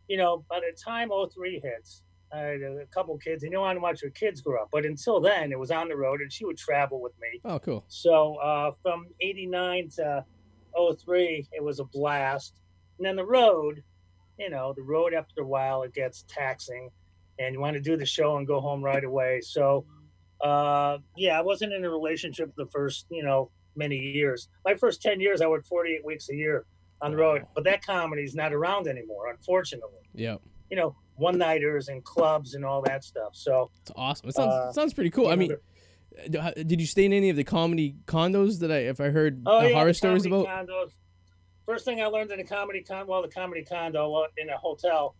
[0.08, 3.76] you know, by the time 03 hits, I had a couple kids, and you want
[3.76, 4.68] to watch your kids grow up.
[4.72, 7.40] But until then, it was on the road, and she would travel with me.
[7.44, 7.84] Oh, cool.
[7.88, 10.24] So uh, from '89 to
[10.76, 12.54] 03, it was a blast.
[12.98, 13.82] And then the road,
[14.38, 16.90] you know, the road after a while it gets taxing,
[17.38, 19.40] and you want to do the show and go home right away.
[19.42, 19.84] So,
[20.40, 24.48] uh, yeah, I wasn't in a relationship the first, you know, many years.
[24.64, 26.64] My first 10 years, I worked 48 weeks a year
[27.02, 30.00] on the road, but that comedy's not around anymore, unfortunately.
[30.14, 30.36] Yeah,
[30.70, 33.30] You know, one nighters and clubs and all that stuff.
[33.34, 34.28] So, it's awesome.
[34.28, 35.28] It sounds Uh, sounds pretty cool.
[35.28, 35.56] I mean,
[36.30, 39.62] did you stay in any of the comedy condos that I if I heard Oh
[39.62, 40.46] yeah, horror stories about?
[40.46, 40.92] condos.
[41.66, 45.14] First thing I learned in a comedy con, well, the comedy condo in a hotel.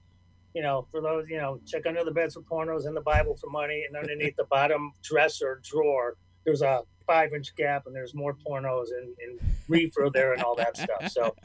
[0.56, 3.36] You know, for those, you know, check under the beds for pornos and the Bible
[3.36, 6.16] for money, and underneath the bottom dresser drawer,
[6.46, 9.38] there's a five-inch gap, and there's more pornos and, and
[9.68, 11.10] reefer there and all that stuff.
[11.10, 11.36] So,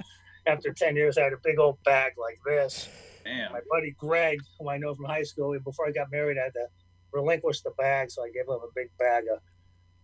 [0.48, 2.88] after ten years, I had a big old bag like this.
[3.26, 3.52] Damn.
[3.52, 6.54] My buddy Greg, who I know from high school, before I got married, I had
[6.54, 6.68] to
[7.12, 9.40] relinquish the bag, so I gave him a big bag of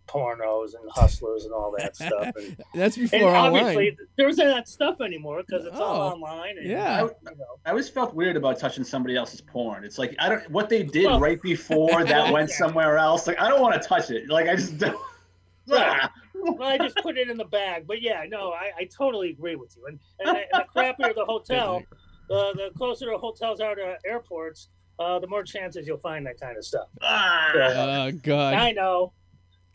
[0.07, 2.31] pornos and hustlers and all that stuff.
[2.35, 3.97] And, That's and before obviously, online.
[4.17, 6.57] there isn't that stuff anymore because it's all Oh, online.
[6.57, 7.01] And, yeah.
[7.03, 7.33] you know,
[7.65, 9.83] I always felt weird about touching somebody else's porn.
[9.83, 13.27] It's like I don't what they did Well- right before that went somewhere else.
[13.27, 14.29] Like I don't want to touch it.
[14.29, 14.97] Like I just don't.
[15.69, 16.09] Right.
[16.33, 17.87] well, I just put it in the bag.
[17.87, 19.85] But yeah, no, I, I totally agree with you.
[19.87, 21.83] And, and, the- and the crappier the hotel,
[22.31, 26.39] uh, the closer the hotels are to airports, uh, the more chances you'll find that
[26.39, 26.87] kind of stuff.
[27.01, 27.51] Ah.
[27.53, 28.53] Oh God.
[28.53, 29.11] I know.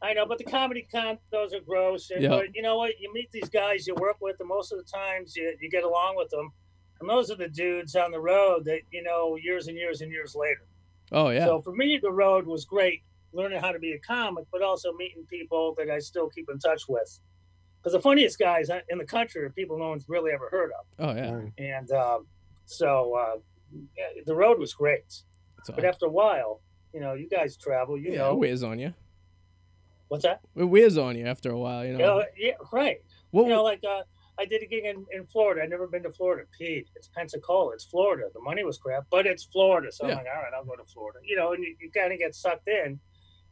[0.02, 2.10] I know, but the comedy condos are gross.
[2.10, 2.30] And, Yeah.
[2.30, 2.98] But you know what?
[2.98, 5.84] You meet these guys you work with, and most of the times you, you get
[5.84, 6.50] along with them.
[7.00, 10.10] And those are the dudes on the road that, you know, years and years and
[10.10, 10.66] years later.
[11.10, 11.44] Oh yeah.
[11.46, 14.92] So for me, the road was great, learning how to be a comic, but also
[14.92, 17.20] meeting people that I still keep in touch with.
[17.78, 21.10] Because the funniest guys in the country are people no one's really ever heard of.
[21.10, 21.40] oh yeah.
[21.58, 22.26] And um,
[22.64, 23.38] so uh,
[23.96, 25.04] yeah, the road was great.
[25.58, 26.60] It's But after a while,
[26.94, 28.32] you know, you guys travel, you yeah, know.
[28.32, 28.94] it wears on you.
[30.12, 30.40] What's that?
[30.54, 31.86] It wears on you after a while.
[31.86, 31.98] You know.
[31.98, 32.98] You know, yeah, right.
[33.30, 34.02] what, You know, like uh,
[34.38, 35.62] I did a gig in, in Florida.
[35.62, 36.46] I'd never been to Florida.
[36.58, 37.72] Pete, it's Pensacola.
[37.72, 38.24] It's Florida.
[38.34, 39.90] The money was crap, but it's Florida.
[39.90, 40.12] So Yeah.
[40.12, 41.20] I'm like, all right, I'll go to Florida.
[41.24, 43.00] You know, and you, you kind of get sucked in.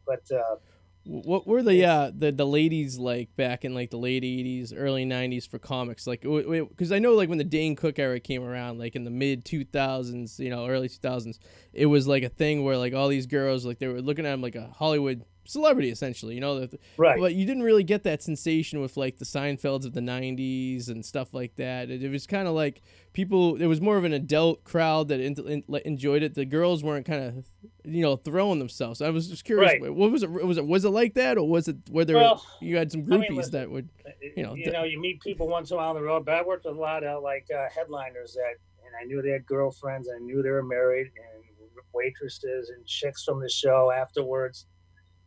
[0.07, 0.57] But uh,
[1.05, 5.07] What were the uh the the ladies like back in like the late '80s, early
[5.07, 6.07] '90s for comics?
[6.07, 9.11] Like, because I know like when the Dane Cook era came around, like in the
[9.11, 11.39] mid 2000s, you know, early 2000s,
[11.73, 14.35] it was like a thing where like all these girls like they were looking at
[14.35, 16.67] him like a Hollywood celebrity essentially, you know.
[16.67, 17.19] The, right.
[17.19, 21.05] But you didn't really get that sensation with like the Seinfelds of the '90s and
[21.05, 21.91] stuff like that.
[21.91, 22.83] It, it was kind of like
[23.13, 23.57] people.
[23.57, 26.35] It was more of an adult crowd that en- like, enjoyed it.
[26.35, 27.51] The girls weren't kind of,
[27.85, 29.03] you know, throwing themselves.
[29.03, 29.73] I was just curious.
[29.81, 29.95] Right.
[29.95, 30.31] What was it?
[30.31, 33.03] Was it was it like that, or was it where there Well, you had some
[33.03, 33.89] I mean, groupies listen, that would?
[34.37, 36.25] you know, you know, you meet people once in a while on the road.
[36.25, 38.55] But I worked with a lot of like uh, headliners that,
[38.87, 40.09] and I knew they had girlfriends.
[40.15, 41.45] I knew they were married, and
[41.93, 44.67] waitresses and chicks from the show afterwards,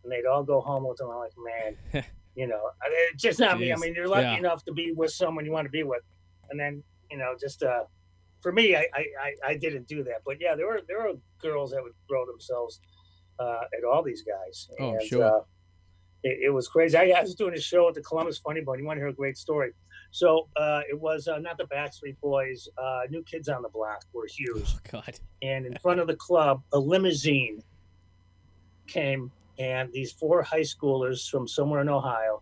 [0.03, 1.09] and they'd all go home with them.
[1.09, 1.31] I'm like,
[1.93, 2.03] man,
[2.35, 2.61] you know,
[3.11, 3.71] it's just not me.
[3.71, 4.37] I mean, you're lucky Yeah.
[4.37, 6.03] enough to be with someone you want to be with,
[6.49, 7.83] and then you know, just uh,
[8.41, 10.21] for me, I, I I I didn't do that.
[10.25, 12.79] But yeah, there were there were girls that would throw themselves
[13.39, 14.69] uh, at all these guys.
[14.79, 15.23] Oh, and, sure.
[15.23, 15.41] Uh,
[16.23, 16.97] it, it was crazy.
[16.97, 18.79] I, I was doing a show at the Columbus Funny Bone.
[18.79, 19.71] You want to hear a great story?
[20.11, 22.67] So uh, it was uh, not the Backstreet Boys.
[22.77, 25.19] Uh, New Kids on the Block were huge, Oh God.
[25.41, 27.61] and in front of the club, a limousine
[28.87, 32.41] came, and these four high schoolers from somewhere in Ohio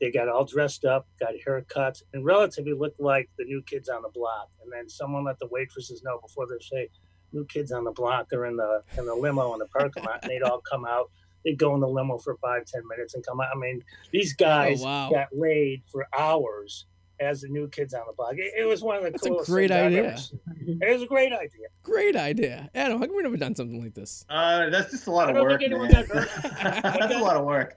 [0.00, 4.02] They got all dressed up, got haircuts, and relatively looked like the new kids on
[4.02, 4.48] the block.
[4.62, 6.88] And then someone let the waitresses know before they say,
[7.32, 10.20] "New kids on the block they're in the in the limo in the parking lot."
[10.22, 11.10] And they'd all come out.
[11.44, 13.48] They'd go in the limo for five, ten minutes and come out.
[13.54, 13.82] I mean,
[14.12, 15.10] these oh, guys Oh, wow.
[15.10, 16.86] got laid for hours
[17.20, 18.34] as the new kids on the block.
[18.36, 19.50] It, it was one of the That's a coolest.
[19.50, 20.04] great things I've idea.
[20.08, 20.40] ever seen.
[20.82, 21.68] It was a great idea.
[21.82, 22.70] Great idea.
[22.74, 24.24] Adam, how come we never done something like this?
[24.28, 26.06] Uh, that's just a lot I of work, think anyone man.
[26.06, 26.82] got hurt.
[26.82, 27.76] that's a lot of work.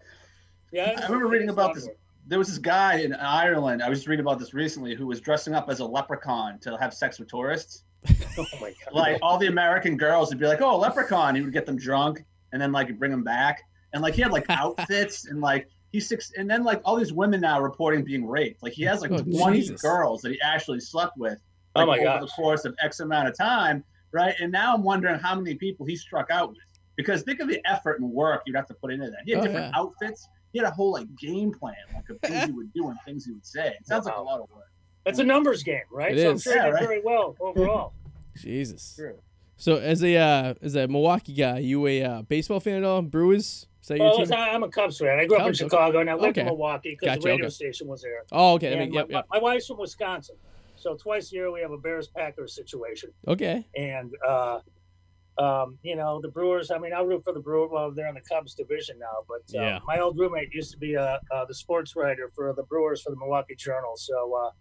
[0.72, 1.88] Yeah, I remember reading about this.
[2.26, 3.84] There was this guy in Ireland.
[3.84, 6.78] I was just reading about this recently, who was dressing up as a leprechaun to
[6.78, 7.84] have sex with tourists.
[8.36, 8.94] Oh my god!
[8.94, 11.78] Like all the American girls would be like, "Oh, a leprechaun!" He would get them
[11.78, 13.62] drunk, and then like bring them back,
[13.94, 17.14] and like he had like outfits and like he's six, and then like all these
[17.14, 18.62] women now reporting being raped.
[18.62, 19.82] Like he has like twenty Jesus.
[19.82, 21.38] girls that he actually slept with.
[21.76, 22.22] Oh my over gosh.
[22.22, 24.36] the course of X amount of time, right?
[24.42, 26.58] And now I'm wondering how many people he struck out with.
[26.98, 29.22] Because think of the effort and work you'd have to put into that.
[29.26, 29.80] He had Oh, different yeah.
[29.80, 30.28] outfits.
[30.52, 33.26] He had a whole like game plan, like of things he would do and things
[33.26, 33.70] he would say.
[33.70, 34.66] It sounds like a lot of work.
[35.08, 36.16] It's a numbers game, right?
[36.16, 36.84] It so I'm sure Yeah, right.
[36.84, 37.94] very well overall.
[38.38, 38.94] Jesus.
[38.96, 39.18] True.
[39.58, 43.02] So as a uh, as a Milwaukee guy, you a uh, baseball fan at all?
[43.02, 43.66] Brewers?
[43.90, 44.34] Your well, team?
[44.34, 45.20] I'm a Cubs fan.
[45.20, 45.76] I grew up Cubs, in okay.
[45.76, 46.42] Chicago and I lived Okay.
[46.42, 47.54] in Milwaukee because Gotcha, the radio okay.
[47.54, 48.24] station was there.
[48.32, 48.74] Oh, okay.
[48.74, 49.26] I mean, yep, my, yep.
[49.30, 50.36] my wife's from Wisconsin,
[50.76, 53.12] so twice a year we have a Bears Packers situation.
[53.28, 53.68] Okay.
[53.76, 54.60] And uh,
[55.38, 56.72] um, you know the Brewers.
[56.72, 57.70] I mean, I root for the Brewers.
[57.72, 59.80] Well, they're in the Cubs division now, but uh, Yeah.
[59.86, 63.10] my old roommate used to be uh, uh, the sports writer for the Brewers for
[63.12, 63.94] the Milwaukee Journal.
[63.96, 64.34] So.
[64.46, 64.52] Uh,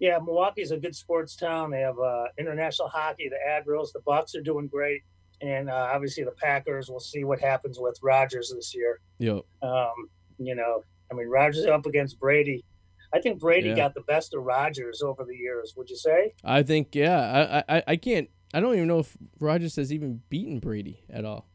[0.00, 1.70] yeah, Milwaukee's a good sports town.
[1.70, 3.28] They have uh, international hockey.
[3.28, 5.02] The Admirals, the Bucks are doing great,
[5.40, 6.88] and uh, obviously the Packers.
[6.88, 9.00] We'll see what happens with Rodgers this year.
[9.18, 9.44] Yo.
[9.62, 12.64] Um, you know, I mean, Rodgers is up against Brady.
[13.12, 13.76] I think Brady Yeah.
[13.76, 15.74] got the best of Rodgers over the years.
[15.76, 16.34] Would you say?
[16.42, 17.62] I think yeah.
[17.68, 18.28] I, I I can't.
[18.52, 21.48] I don't even know if Rodgers has even beaten Brady at all.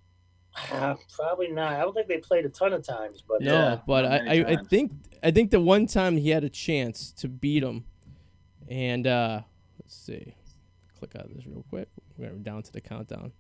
[0.72, 1.74] Uh, probably not.
[1.74, 4.46] I don't think they played a ton of times, but No, Yeah, but I, I,
[4.48, 4.92] I think
[5.24, 7.86] I think the one time he had a chance to beat him,
[8.68, 9.42] and uh,
[9.82, 10.36] let's see,
[10.98, 11.88] click out of this real quick.
[12.18, 13.32] We're down to the countdown.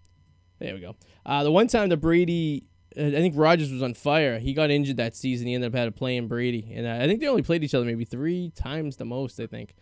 [0.60, 0.95] There we go.
[1.26, 2.65] Uh, the one time the Brady,
[2.98, 4.39] uh, I think Rodgers was on fire.
[4.39, 5.48] He got injured that season.
[5.48, 7.63] He ended up had to play in Brady, and uh, I think they only played
[7.63, 9.39] each other maybe three times the most.
[9.39, 9.74] I think,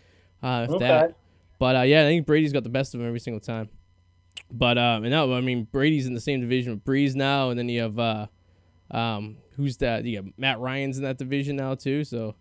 [0.42, 0.86] uh, if okay.
[0.86, 1.18] that.
[1.60, 3.70] But uh, yeah, I think Brady's got the best of him every single time.
[4.52, 7.58] But um, and now I mean Brady's in the same division with Brees now, and
[7.58, 8.28] then you have uh,
[8.92, 10.06] um, who's that?
[10.06, 12.04] You got Matt Ryan's in that division now too.
[12.04, 12.36] So,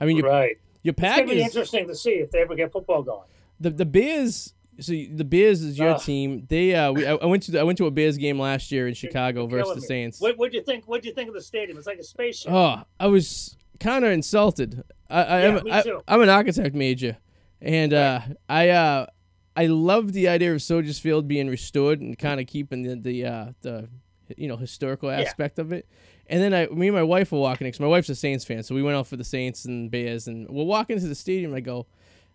[0.00, 0.58] I mean, your right.
[0.82, 3.28] your It's gonna be Packers, interesting to see if they ever get football going.
[3.60, 4.54] the the Bears.
[4.80, 6.02] So the Bears is your Ugh.
[6.02, 6.46] team.
[6.48, 8.70] They uh, we, I, I went to the, I went to a Bears game last
[8.70, 9.80] year in Chicago versus the.
[9.80, 10.20] Saints.
[10.20, 10.86] What would you think?
[10.86, 11.78] What do you think of the stadium?
[11.78, 12.52] It's like a spaceship.
[12.52, 14.82] Oh, I was kind of insulted.
[15.10, 15.84] I, I, Yeah, me I.
[16.06, 17.16] I'm an architect major,
[17.60, 19.06] and uh, I uh,
[19.56, 23.24] I love the idea of Soldiers Field being restored and kind of keeping the the
[23.24, 23.88] uh, the
[24.36, 25.88] you know historical aspect of it.
[26.28, 28.62] And then I, me and my wife were walking because my wife's a Saints fan,
[28.62, 31.54] so we went out for the Saints and Bears, and we're walking into the stadium.
[31.54, 31.86] I go,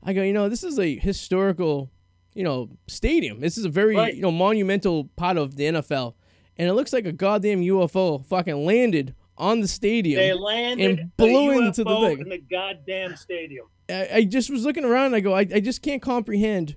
[0.02, 1.92] I go, you know, this is a historical,
[2.34, 3.40] you know, stadium.
[3.40, 4.16] This is a very Right.
[4.16, 6.16] you know monumental part of the NFL,
[6.58, 10.20] and it looks like a goddamn UFO fucking landed on the stadium.
[10.20, 12.20] They landed and blew a into the thing.
[12.20, 13.66] in the goddamn stadium.
[13.90, 16.76] I, I just was looking around and I go, I, I just can't comprehend.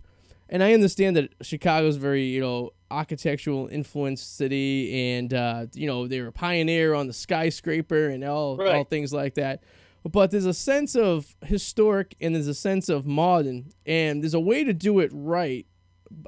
[0.48, 6.06] And I understand that Chicago's very, you know, architectural influenced city and, uh, you know,
[6.06, 8.88] they're a pioneer on the skyscraper and all, all Right.
[8.88, 9.62] things like that.
[10.10, 14.40] But there's a sense of historic and there's a sense of modern and there's a
[14.40, 15.66] way to do it right.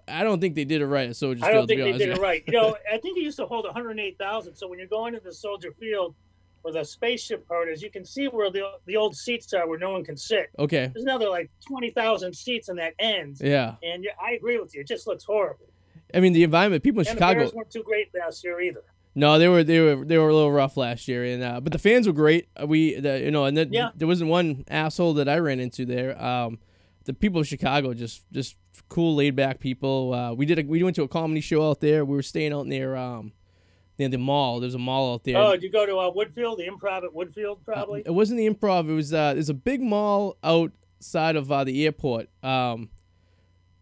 [0.09, 2.07] I don't think they did it right at Soldier I don't Field, to think they
[2.07, 2.43] did it right.
[2.47, 4.55] You know, I think it used to hold 108,000.
[4.57, 6.15] So when you're going into the Soldier Field,
[6.63, 9.79] where the spaceship part is, you can see where the the old seats are, where
[9.79, 10.51] no one can sit.
[10.59, 10.91] Okay.
[10.93, 13.77] There's another like 20,000 seats in that end, Yeah.
[13.85, 14.81] and yeah, I agree with you.
[14.81, 15.67] It just looks horrible.
[16.13, 17.51] I mean, the environment, people in And the Chicago.
[17.55, 18.83] Weren't too great last year either.
[19.15, 21.73] No, they were they were they were a little rough last year, and uh, but
[21.73, 22.49] the fans were great.
[22.61, 23.91] Uh, We the, you know, and then Yeah.
[23.97, 26.21] there wasn't one asshole that I ran into there.
[26.23, 26.59] Um,
[27.05, 28.57] the people of Chicago just just
[28.89, 30.15] cool, laid back people.
[30.15, 32.05] Uh, we did a, we went to a comedy show out there.
[32.05, 33.33] We were staying out near um
[33.99, 34.61] near the mall.
[34.61, 35.37] There's a mall out there.
[35.39, 38.03] Oh, did you go to uh, Woodfield, the Improv at Woodfield, probably?
[38.07, 38.89] It wasn't the improv.
[38.89, 42.29] It was uh, there's a big mall outside of uh, the airport.
[42.45, 42.91] Um,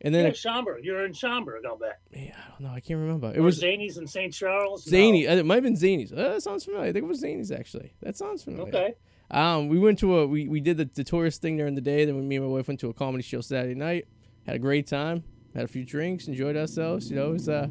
[0.07, 0.85] and then yeah, Schaumburg.
[0.85, 1.99] You're in Schaumburg, I'll bet.
[2.13, 2.75] yeah, I don't know.
[2.75, 3.29] I can't remember.
[3.31, 4.33] It It was Zanies in St.
[4.33, 4.85] Charles.
[4.85, 5.27] Zany.
[5.27, 6.13] Uh, It might have been Zanies.
[6.13, 6.89] Uh, that sounds familiar.
[6.89, 7.93] I think it was Zanies actually.
[8.03, 8.69] That sounds familiar.
[8.69, 8.95] Okay.
[9.31, 12.05] Um, we went to a we, we did the, the tourist thing during the day.
[12.05, 14.07] Then me and my wife went to a comedy show Saturday night.
[14.47, 15.25] Had a great time.
[15.55, 16.29] Had a few drinks.
[16.29, 17.11] Enjoyed ourselves.
[17.11, 17.67] You know, it was uh,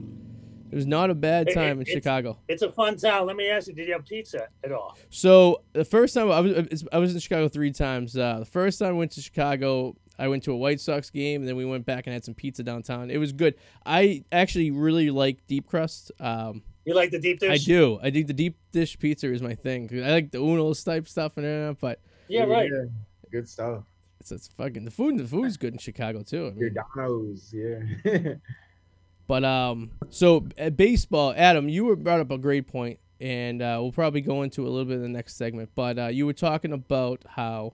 [0.71, 2.39] it was not a bad time it- in it's- Chicago.
[2.49, 3.27] It's a fun town.
[3.27, 4.97] Let me ask you, did you have pizza at all?
[5.09, 8.17] So the first time I was I was in Chicago three times.
[8.17, 11.41] Uh, the first time I went to Chicago, I went to a White Sox game,
[11.41, 13.09] and then we went back and had some pizza downtown.
[13.11, 13.55] It was good.
[13.85, 16.11] I actually really like deep crust.
[16.19, 17.49] Um, You like the deep dish?
[17.49, 17.99] I do.
[18.01, 19.89] I think the deep dish pizza is my thing.
[20.03, 22.69] I like the Uno's type stuff and everything, but Yeah, right.
[23.31, 23.83] Good stuff.
[24.19, 25.17] it's, it's fucking the food.
[25.17, 26.53] The food's good in Chicago too.
[26.55, 28.33] I Your mean, Domino's, yeah.
[29.27, 33.79] But um, so at baseball, Adam, you were brought up a great point, and uh,
[33.81, 35.71] we'll probably go into a little bit in the next segment.
[35.73, 37.73] But uh, you were talking about how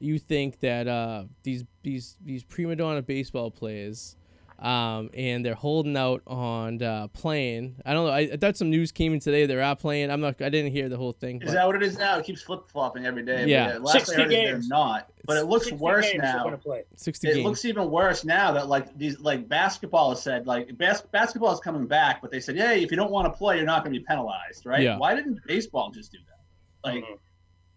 [0.00, 4.16] you think that uh, these these these prima donna baseball players,
[4.58, 7.76] um, and they're holding out on uh, playing.
[7.86, 8.12] I don't know.
[8.12, 9.46] I, I thought some news came in today.
[9.46, 10.10] They're out playing.
[10.10, 10.40] I'm not.
[10.42, 11.36] I didn't hear the whole thing.
[11.42, 12.18] Is but- that what it is now?
[12.18, 13.46] It keeps flip flopping every day.
[13.46, 13.66] Yeah.
[13.68, 15.10] But, uh, last I 60 heard it, they're not.
[15.26, 16.44] But it looks worse games they're now.
[16.44, 16.84] gonna play.
[16.96, 17.44] 60 It games.
[17.44, 21.60] looks even worse now that like these like basketball has said like bas- basketball is
[21.60, 23.92] coming back, but they said, hey, if you don't want to play, you're not going
[23.94, 24.82] to be penalized, right?
[24.82, 24.96] Yeah.
[24.98, 26.88] Why didn't baseball just do that?
[26.88, 27.18] Like, Mhm.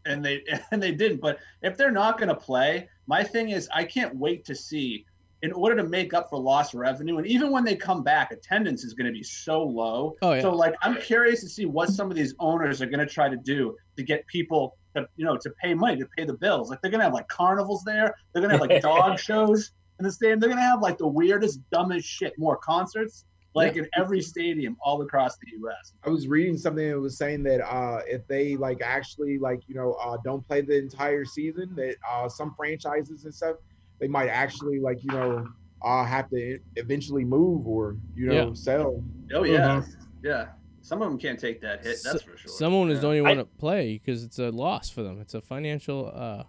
[0.06, 1.22] And they and they didn't.
[1.22, 5.06] But if they're not going to play, my thing is I can't wait to see.
[5.42, 8.86] In order to make up for lost revenue, and even when they come back, attendance
[8.86, 10.16] is going to be so low.
[10.22, 10.42] Oh, yeah.
[10.42, 13.28] So, like, I'm curious to see what some of these owners are going to try
[13.28, 16.70] to do to get people to, you know, to pay money to pay the bills.
[16.70, 18.16] Like, they're going to have like carnivals there.
[18.32, 20.40] They're going to have like dog shows in the stadium.
[20.40, 22.40] They're going to have like the weirdest, dumbest shit.
[22.40, 25.94] More concerts, like in every stadium all across the U.S.
[26.04, 29.76] I was reading something that was saying that uh, if they like actually like you
[29.76, 33.58] know uh, don't play the entire season, that uh, some franchises and stuff
[34.00, 35.48] they might actually like you know
[35.84, 38.54] uh, have to eventually move or you know Yeah.
[38.54, 39.04] sell.
[39.34, 39.82] Oh yeah,
[40.24, 40.48] yeah.
[40.82, 42.00] Some of them can't take that hit.
[42.04, 42.52] That's for sure.
[42.52, 43.02] Some owners Yeah.
[43.04, 45.22] don't even I- want to play because it's a loss for them.
[45.22, 46.44] It's a financial uh,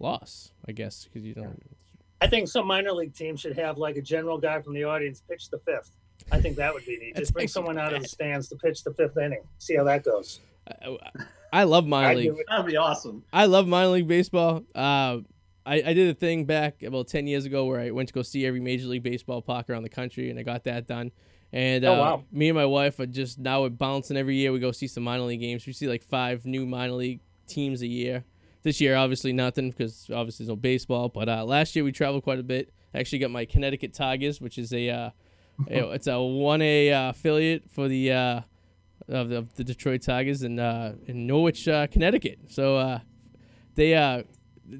[0.00, 1.62] loss, I guess, because you don't.
[2.20, 5.22] I think some minor league teams should have like a general guy from the audience
[5.28, 5.90] pitch the fifth.
[6.30, 7.16] I think that would be neat.
[7.16, 9.42] Just bring actually someone out of the stands to pitch the fifth inning.
[9.58, 10.40] See how that goes.
[10.68, 10.96] I,
[11.52, 12.34] I love minor league.
[12.48, 13.24] That'd be awesome.
[13.32, 14.62] I love minor league baseball.
[14.74, 15.18] Uh,
[15.64, 18.22] I, I did a thing back about 10 years ago where I went to go
[18.22, 21.10] see every Major League Baseball park around the country, and I got that done.
[21.52, 22.24] And uh, Oh, wow.
[22.32, 24.52] me and my wife are just now we're bouncing every year.
[24.52, 25.66] We go see some minor league games.
[25.66, 28.24] We see like five new minor league teams a year.
[28.62, 31.08] This year, obviously nothing because obviously there's no baseball.
[31.08, 32.72] But uh, last year we traveled quite a bit.
[32.94, 35.12] I actually got my Connecticut Tigers, which is a uh, you know,
[35.66, 38.40] it's a one A uh, affiliate for the uh,
[39.08, 42.38] of the, of the Detroit Tigers in uh, in Norwich, uh, Connecticut.
[42.48, 42.98] So uh,
[43.74, 44.22] they uh,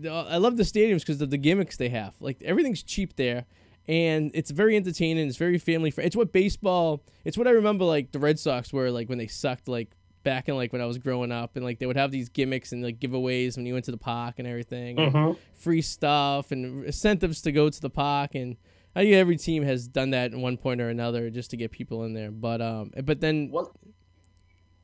[0.08, 2.14] I love the stadiums because of the gimmicks they have.
[2.20, 3.46] Like everything's cheap there,
[3.86, 5.26] and it's very entertaining.
[5.28, 6.06] It's very family friendly.
[6.08, 7.02] It's what baseball.
[7.24, 9.90] It's what I remember like the Red Sox were like when they sucked like
[10.24, 12.72] back in like when I was growing up, and like they would have these gimmicks
[12.72, 15.36] and like giveaways when you went to the park and everything, and Mhm.
[15.54, 18.56] free stuff and incentives to go to the park and.
[18.96, 21.70] I think every team has done that at one point or another just to get
[21.70, 22.30] people in there.
[22.30, 23.70] But um, but then What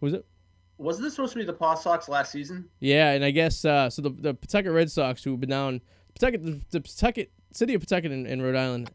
[0.01, 0.25] was it?
[0.79, 2.69] was this supposed to be the Paw Sox last season?
[2.81, 4.03] Yeah, and I guess uh, so.
[4.03, 5.81] The the Pawtucket Red Sox, who've been down,
[6.15, 8.91] Pawtucket, the, the Pawtucket city of Pawtucket in, in Rhode Island,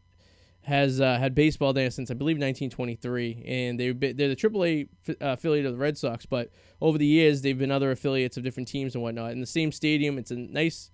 [0.62, 4.88] has uh, had baseball there since I believe 1923, and they've been, they're the AAA
[5.08, 6.26] f- uh, affiliate of the Red Sox.
[6.26, 6.50] But
[6.82, 9.32] over the years, they've been other affiliates of different teams and whatnot.
[9.32, 10.90] In the same stadium, it's a nice.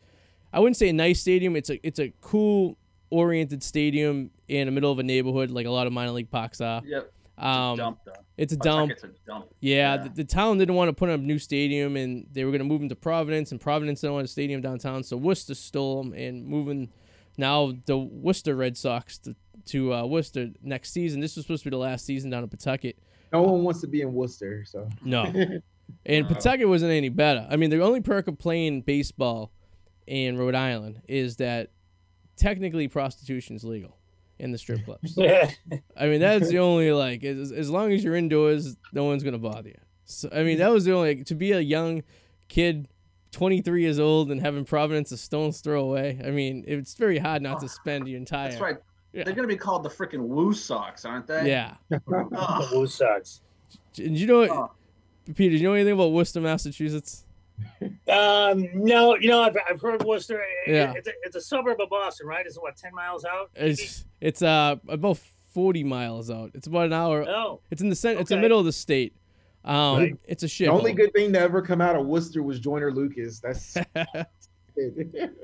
[0.53, 1.57] I wouldn't say a nice stadium.
[1.57, 2.79] It's a it's a cool
[3.11, 6.61] oriented stadium in the middle of a neighborhood, like a lot of minor league parks
[6.61, 6.83] are.
[6.85, 7.13] Yep.
[7.39, 8.13] It's Um, a dump though.
[8.39, 8.93] it's a dump.
[8.93, 9.47] It's a dump.
[9.61, 10.03] Yeah, Yeah.
[10.05, 12.61] The, the town didn't want to put up a new stadium, and they were going
[12.61, 16.03] to move them to Providence, and Providence didn't want a stadium downtown, so Worcester stole
[16.03, 16.89] them and moving
[17.37, 21.21] now the Worcester Red Sox to, to uh, Worcester next season.
[21.21, 22.97] This was supposed to be the last season down in Pawtucket.
[23.33, 25.25] No one wants to be in Worcester, so No,
[26.07, 26.35] and No.
[26.35, 27.47] Pawtucket wasn't any better.
[27.51, 29.53] I mean, the only perk of playing baseball
[30.07, 31.71] in Rhode Island is that
[32.37, 33.97] technically prostitution's legal
[34.39, 35.19] in the strip clubs.
[35.97, 39.39] I mean, that's the only like as, as long as you're indoors, no one's gonna
[39.39, 39.79] bother you.
[40.05, 42.03] So I mean, that was the only to be a young
[42.49, 42.89] kid,
[43.33, 46.21] 23 years old, and having Providence a stone's throw away.
[46.25, 48.51] I mean, it's very hard not to spend your entire.
[48.51, 48.77] That's right.
[49.13, 49.25] Yeah.
[49.25, 51.49] They're gonna be called the freaking Woo Sox, aren't they?
[51.49, 51.75] Yeah.
[52.09, 53.41] Oh, Blue Sox.
[53.99, 54.71] And you know what, Oh.
[55.35, 55.57] Peter?
[55.57, 57.25] Do you know anything about Worcester, Massachusetts?
[58.09, 60.41] Um, no, you know, I've, I've heard Worcester.
[60.67, 60.93] It- Yeah.
[60.97, 62.45] It's a, it's a suburb of Boston, right?
[62.47, 63.51] It's what, 10 miles out?
[63.55, 65.19] It's it's uh about
[65.53, 66.51] 40 miles out.
[66.55, 67.25] It's about an hour.
[67.29, 68.21] Oh, It's in the center.
[68.21, 69.15] It's the middle of the state.
[69.65, 70.17] Um, Right.
[70.25, 70.69] it's a shit.
[70.69, 73.41] the only good thing to ever come out of Worcester was Joyner Lucas.
[73.41, 73.77] That's.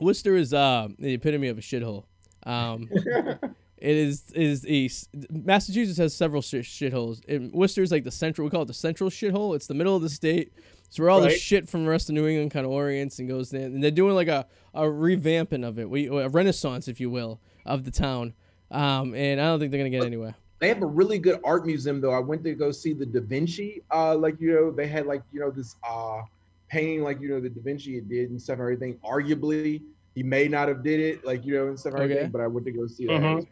[0.00, 2.04] Worcester is uh, the epitome of a shithole.
[2.44, 2.88] Um,
[3.80, 7.20] it is is a s- Massachusetts has several shit shitholes.
[7.28, 8.44] And Worcester is like the central.
[8.46, 9.54] We call it the central shithole.
[9.56, 10.52] It's the middle of the state.
[10.86, 13.28] It's where all the shit from the rest of New England kind of orients and
[13.28, 13.62] goes in.
[13.62, 17.40] And they're doing like a, a revamping of it, we, a renaissance, if you will,
[17.66, 18.32] of the town.
[18.70, 20.34] Um, and I don't think they're gonna get anywhere.
[20.60, 22.12] they have a really good art museum though.
[22.12, 23.82] I went to go see the Da Vinci.
[23.92, 26.22] Uh, like you know, they had like you know this uh
[26.68, 28.98] painting like you know the Da Vinci it did and stuff and everything.
[29.04, 29.82] Arguably
[30.14, 32.14] he may not have did it, like you know, and stuff like Okay.
[32.14, 32.32] that.
[32.32, 33.46] But I went to go see that.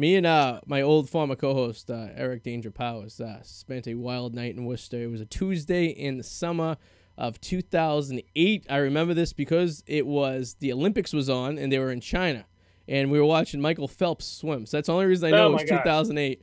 [0.00, 4.32] Me and uh, my old former co-host uh, Eric Danger Powers uh, spent a wild
[4.32, 5.02] night in Worcester.
[5.02, 6.76] It was a Tuesday in the summer
[7.16, 8.66] of 2008.
[8.70, 12.46] I remember this because it was the Olympics was on and they were in China,
[12.86, 14.66] and we were watching Michael Phelps swim.
[14.66, 15.78] So that's the only reason I know Oh it was gosh.
[15.80, 16.42] 2008.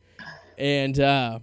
[0.57, 1.39] And uh,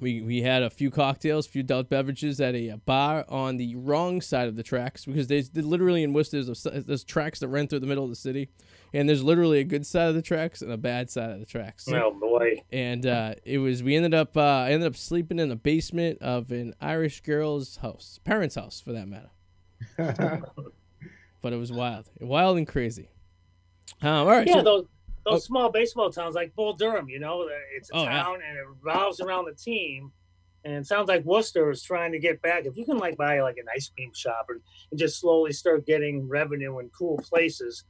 [0.00, 3.56] we we had a few cocktails, a few adult beverages at a, uh bar on
[3.56, 7.40] the wrong side of the tracks because there's literally in Worcester there's, a- there's tracks
[7.40, 8.48] that run through the middle of the city,
[8.92, 11.46] and there's literally a good side of the tracks and a bad side of the
[11.46, 11.86] tracks.
[11.88, 12.62] Oh boy.
[12.72, 16.20] And uh, it was we ended up uh, I ended up sleeping in the basement
[16.22, 19.30] of an Irish girl's house, parents' house for that matter.
[21.40, 23.10] But it was wild, wild and crazy.
[24.02, 24.86] Um, all right, Yeah, so- those
[25.30, 25.46] those Oh.
[25.46, 28.22] small baseball towns like Bull Durham, you know, it's a Oh, yeah.
[28.22, 30.12] town and it revolves around the team.
[30.64, 32.66] And it sounds like Worcester is trying to get back.
[32.66, 34.60] If you can like buy like an ice cream shop and,
[34.90, 37.84] and just slowly start getting revenue in cool places,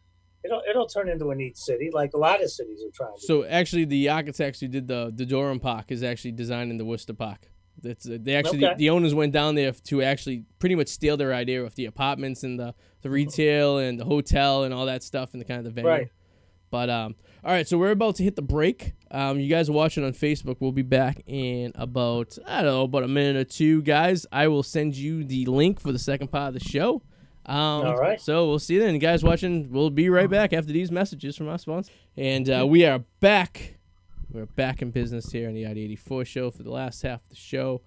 [0.44, 3.22] it'll it'll turn into a neat city, like a lot of cities are trying to.
[3.26, 7.14] So actually, the architects who did the the Durham Park is actually designing the Worcester
[7.14, 7.50] Park.
[7.80, 8.74] That's uh, they actually Okay.
[8.74, 11.86] the, the owners went down there to actually pretty much steal their idea of the
[11.86, 15.58] apartments and the the retail and the hotel and all that stuff and the kind
[15.58, 15.88] of the venue.
[15.90, 16.08] Right.
[16.70, 17.14] But um,
[17.44, 18.94] all right, so we're about to hit the break.
[19.10, 20.56] Um, you guys are watching on Facebook.
[20.60, 24.26] We'll be back in about I don't know about a minute or two, guys.
[24.32, 27.02] I will send you the link for the second part of the show.
[27.46, 28.20] Um, All right.
[28.20, 29.24] So we'll see you then, You guys.
[29.24, 32.98] Watching, we'll be right back after these messages from our sponsor, and uh, we are
[33.20, 33.78] back.
[34.30, 37.28] We're back in business here on the Arty 84 show for the last half of
[37.30, 37.80] the show.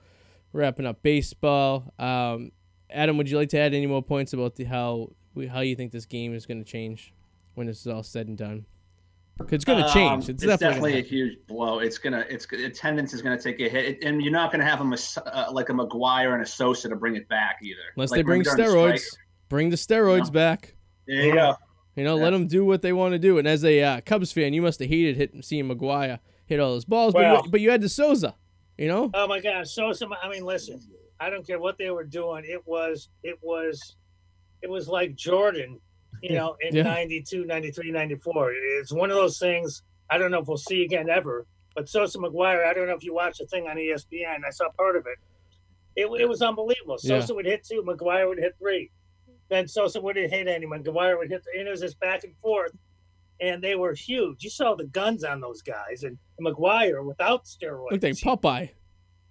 [0.54, 1.94] Wrapping up baseball.
[2.00, 2.52] Um,
[2.90, 5.76] Adam, would you like to add any more points about the how we, how you
[5.76, 7.14] think this game is going to change
[7.56, 8.66] when this is all said and done?
[9.40, 10.26] 'Cause it's going to change.
[10.26, 11.80] Um, It's, definitely, a huge blow.
[11.80, 14.82] It's gonna, it's attendance is gonna take a hit, It- and you're not gonna have
[14.82, 14.98] a
[15.36, 17.80] uh, like a McGwire and a Sosa to bring it back either.
[17.96, 19.04] unless Like, they bring during the steroids.
[19.50, 20.32] Bring the steroids Yeah.
[20.32, 20.76] back.
[21.08, 21.56] There you go.
[21.96, 22.24] You know, Yeah.
[22.24, 23.40] let them do what they want to do.
[23.40, 26.72] And as a uh, Cubs fan, you must have hated hitting seeing McGwire hit all
[26.74, 28.36] those balls, but, you, but you had the Sosa.
[28.78, 30.14] You know, Oh my God, So some.
[30.22, 30.80] I mean, listen.
[31.20, 32.44] I don't care what they were doing.
[32.46, 33.10] It was.
[33.24, 33.96] It was.
[34.62, 35.80] It was like Jordan.
[36.22, 36.84] You know, in Yeah.
[36.84, 38.52] 92, 93, 94.
[38.54, 39.84] It's one of those things.
[40.10, 41.48] I don't know if we'll see again ever.
[41.76, 42.66] But Sosa McGwire.
[42.66, 44.46] I don't know if you watched the thing on ESPN.
[44.46, 45.18] I saw part of it.
[45.96, 46.98] It, it was unbelievable.
[47.02, 47.20] Yeah.
[47.20, 47.82] Sosa would hit two.
[47.88, 48.92] McGwire would hit three.
[49.50, 50.84] Then Sosa wouldn't hit anyone.
[50.84, 51.44] McGwire would hit.
[51.58, 52.72] And it was just back and forth.
[53.40, 54.44] And they were huge.
[54.44, 56.04] You saw the guns on those guys.
[56.04, 57.92] And McGwire without steroids.
[57.92, 58.70] looked like Popeye.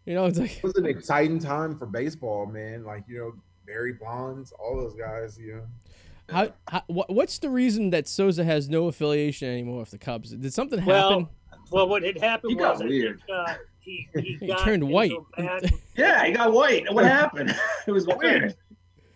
[0.06, 2.84] You know, it's like It was an exciting time for baseball, man.
[2.84, 3.32] Like you know,
[3.66, 5.38] Barry Bonds, all those guys.
[5.38, 5.62] You know,
[6.30, 10.30] how, how what's the reason that Sosa has no affiliation anymore with the Cubs?
[10.32, 10.92] Did something happen?
[10.92, 11.28] Well,
[11.70, 13.20] well what had happened He was I weird.
[13.26, 15.12] think, uh, he, he, He turned white.
[15.96, 16.92] Yeah, he got white.
[16.92, 17.54] What happened?
[17.86, 18.54] it was weird.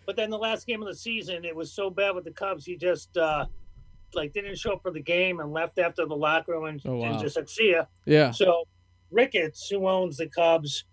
[0.05, 2.63] but then the last game of the season, it was so bad with the Cubs,
[2.65, 3.45] he just uh,
[4.13, 6.97] like didn't show up for the game and left after the locker room and, Oh,
[6.97, 7.11] wow.
[7.11, 8.29] and just said, "See ya." Yeah.
[8.31, 8.65] So
[9.11, 10.85] Ricketts, who owns the Cubs,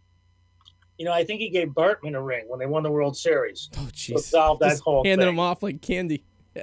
[1.03, 3.68] you know, I think he gave Bartman a ring when they won the World Series.
[3.76, 4.20] Oh jeez.
[4.20, 5.34] solve that Just whole handing thing.
[5.34, 6.22] them off like candy.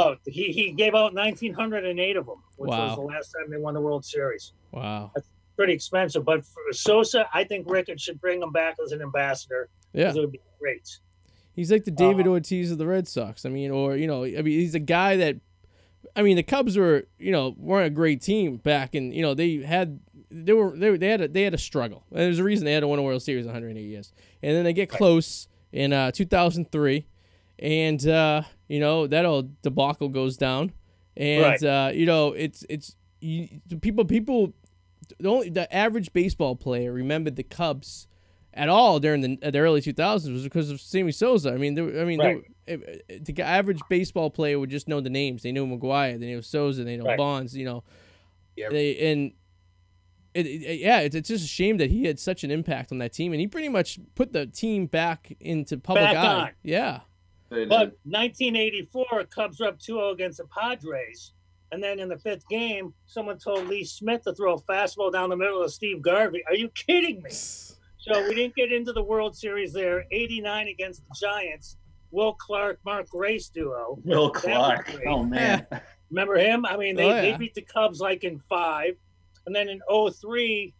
[0.00, 2.86] Oh, he, he gave out 1,908 of them, which Wow.
[2.86, 4.52] was the last time they won the World Series.
[4.72, 5.10] Wow.
[5.14, 9.00] That's pretty expensive, but for Sosa, I think Ricketts should bring him back as an
[9.02, 9.68] ambassador.
[9.92, 10.10] Yeah.
[10.10, 10.88] It would be great.
[11.54, 13.44] He's like the David Uh, Ortiz of the Red Sox.
[13.44, 15.36] I mean, or you know, I mean, he's a guy that,
[16.14, 19.34] I mean, the Cubs were, you know, weren't a great team back, and you know,
[19.34, 19.98] they had,
[20.30, 22.04] they were, they, they had, a, they had a struggle.
[22.10, 24.12] There's a reason they had to win a World Series in 180 years,
[24.42, 27.06] and then they get close in uh, 2003,
[27.60, 30.72] and uh, you know that old debacle goes down,
[31.16, 31.62] and Right.
[31.62, 33.48] uh, you know, it's it's you,
[33.80, 34.52] people people,
[35.18, 38.06] the only the average baseball player remembered the Cubs
[38.54, 41.52] at all during the, the early 2000s was because of Sammy Sosa.
[41.52, 42.42] I mean, there, I mean, Right.
[42.66, 45.42] it- it- the average baseball player would just know the names.
[45.42, 47.16] They knew McGwire, they knew Sosa, they know Right.
[47.18, 47.56] Bonds.
[47.56, 47.84] You know,
[48.56, 48.68] Yeah.
[48.70, 49.32] they and.
[50.34, 52.98] It, it- yeah, it's, it's just a shame that he had such an impact on
[52.98, 56.26] that team, and he pretty much put the team back into public Back eye.
[56.42, 56.50] on.
[56.62, 57.00] Yeah,
[57.50, 61.32] But 1984, Cubs were up 2-0 against the Padres.
[61.70, 65.28] And then in the fifth game, someone told Lee Smith to throw a fastball down
[65.28, 66.42] the middle of Steve Garvey.
[66.48, 67.30] Are you kidding me?
[68.00, 70.04] So we didn't get into the World Series there.
[70.12, 71.76] 89 against the Giants.
[72.10, 73.98] Will Clark, Mark Grace duo.
[74.04, 74.98] Will Clark.
[75.06, 75.66] Oh man.
[76.10, 76.64] Remember him?
[76.64, 77.20] I mean, they, Oh, yeah.
[77.22, 78.94] they beat the Cubs like in five.
[79.48, 80.74] And then in 03,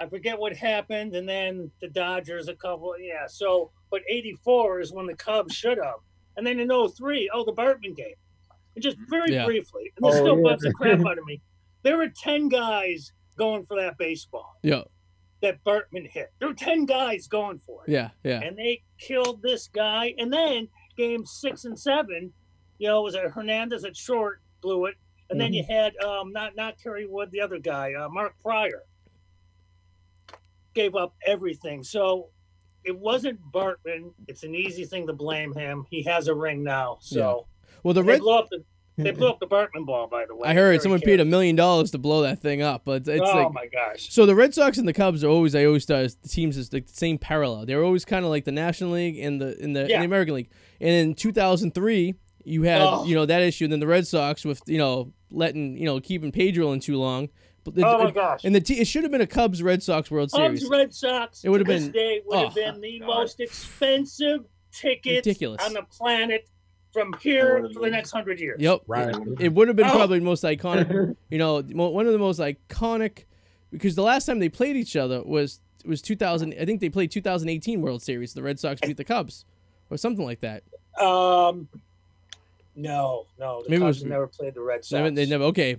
[0.00, 1.14] I forget what happened.
[1.14, 2.92] And then the Dodgers a couple.
[2.98, 3.28] Yeah.
[3.28, 6.00] So, but 84 is when the Cubs should have.
[6.36, 8.16] And then in 03, oh, the Bartman game.
[8.74, 9.10] And just mm-hmm.
[9.10, 9.44] very Yeah.
[9.44, 10.42] briefly, and this Oh, still yeah.
[10.42, 11.40] bugs the crap out of me.
[11.84, 14.82] There were 10 guys going for that baseball yeah,
[15.42, 16.32] that Bartman hit.
[16.40, 17.92] There were 10 guys going for it.
[17.92, 18.40] yeah, yeah.
[18.40, 20.12] And they killed this guy.
[20.18, 20.66] And then
[20.96, 22.32] game six and seven,
[22.78, 24.96] You know, it was a Hernandez at short blew it,
[25.30, 25.72] and then you Mm-hmm.
[25.72, 28.82] had um, not not Kerry Wood, the other guy, uh, Mark Prior,
[30.74, 31.82] gave up everything.
[31.82, 32.28] So
[32.84, 34.12] it wasn't Bartman.
[34.28, 35.84] It's an easy thing to blame him.
[35.90, 37.46] He has a ring now, so
[37.82, 38.20] Well, the they red.
[38.20, 38.64] blew up the
[38.96, 40.06] they blew up the Bartman ball.
[40.08, 42.62] By the way, I heard Very someone paid a million dollars to blow that thing
[42.62, 44.10] up, but it's oh like my gosh!
[44.12, 46.68] So the Red Sox and the Cubs are always I always thought the teams is
[46.70, 47.66] the same parallel.
[47.66, 50.00] They're always kind of like the National League and the in the, Yeah.
[50.00, 50.50] the American League.
[50.80, 52.14] And in 2003,
[52.44, 53.04] you had Oh.
[53.04, 53.64] you know that issue.
[53.64, 56.98] And then the Red Sox with you know letting you know keeping Pedro in too
[56.98, 57.28] long.
[57.64, 58.44] But the, Oh my gosh!
[58.44, 60.48] and the t- it should have been a Cubs Red Sox World Series.
[60.48, 60.70] Cubs Series.
[60.70, 61.44] Red Sox.
[61.44, 63.06] It would've this been- day would have oh, been the God.
[63.06, 65.64] most expensive tickets Ridiculous.
[65.64, 66.48] on the planet
[66.92, 68.60] from here would've for the next hundred years.
[68.60, 68.82] Yep.
[68.86, 69.14] Right.
[69.38, 69.90] It would have been Oh.
[69.96, 71.14] probably the most iconic.
[71.30, 73.24] You know, one of the most iconic
[73.70, 76.54] because the last time they played each other was was 2000.
[76.58, 78.32] I think they played 2018 World Series.
[78.32, 79.44] The Red Sox beat the Cubs
[79.90, 80.62] or something like that.
[80.98, 81.68] Um,
[82.78, 85.26] no, no, the Maybe it Cubs was- have never played the Red Sox They, they
[85.26, 85.44] never.
[85.44, 85.76] Okay,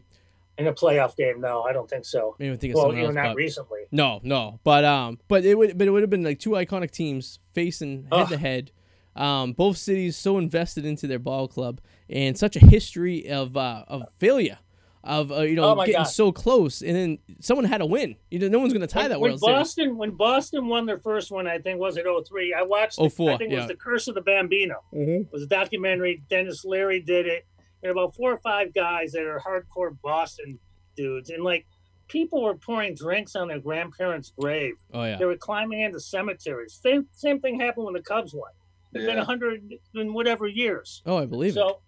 [0.57, 1.39] in a playoff game.
[1.41, 2.35] No, I don't think so.
[2.37, 3.15] maybe think Well, you else.
[3.15, 3.79] not but- recently.
[3.91, 6.91] No, no, but um, but it would, but it would have been like two iconic
[6.91, 8.71] teams facing head to head.
[9.15, 13.83] Um, both cities so invested into their ball club and such a history of uh,
[13.87, 14.59] of failure,
[15.03, 16.03] of uh, you know Oh getting God.
[16.03, 18.15] so close, and then someone had to win.
[18.29, 19.55] You know, no one's going to tie When, that when World Series.
[19.57, 22.53] Boston, when Boston won their first one, I think was it 03.
[22.53, 22.97] I watched.
[22.97, 23.59] The, 04, I think it yeah.
[23.59, 24.75] was the Curse of the Bambino.
[24.93, 25.21] Mm-hmm.
[25.21, 26.23] It was a documentary.
[26.29, 27.45] Denis Leary did it.
[27.81, 30.59] And about four or five guys that are hardcore Boston
[30.97, 31.65] dudes, and like
[32.09, 34.73] people were pouring drinks on their grandparents' grave.
[34.93, 36.77] Oh yeah, They were climbing into cemeteries.
[36.83, 38.51] Same same thing happened when the Cubs won.
[38.91, 39.61] It's been a hundred
[39.95, 41.01] and whatever years.
[41.05, 41.55] oh I believe it.
[41.55, 41.79] So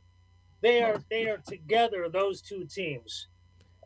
[0.61, 2.07] they are they are together.
[2.09, 3.27] Those two teams.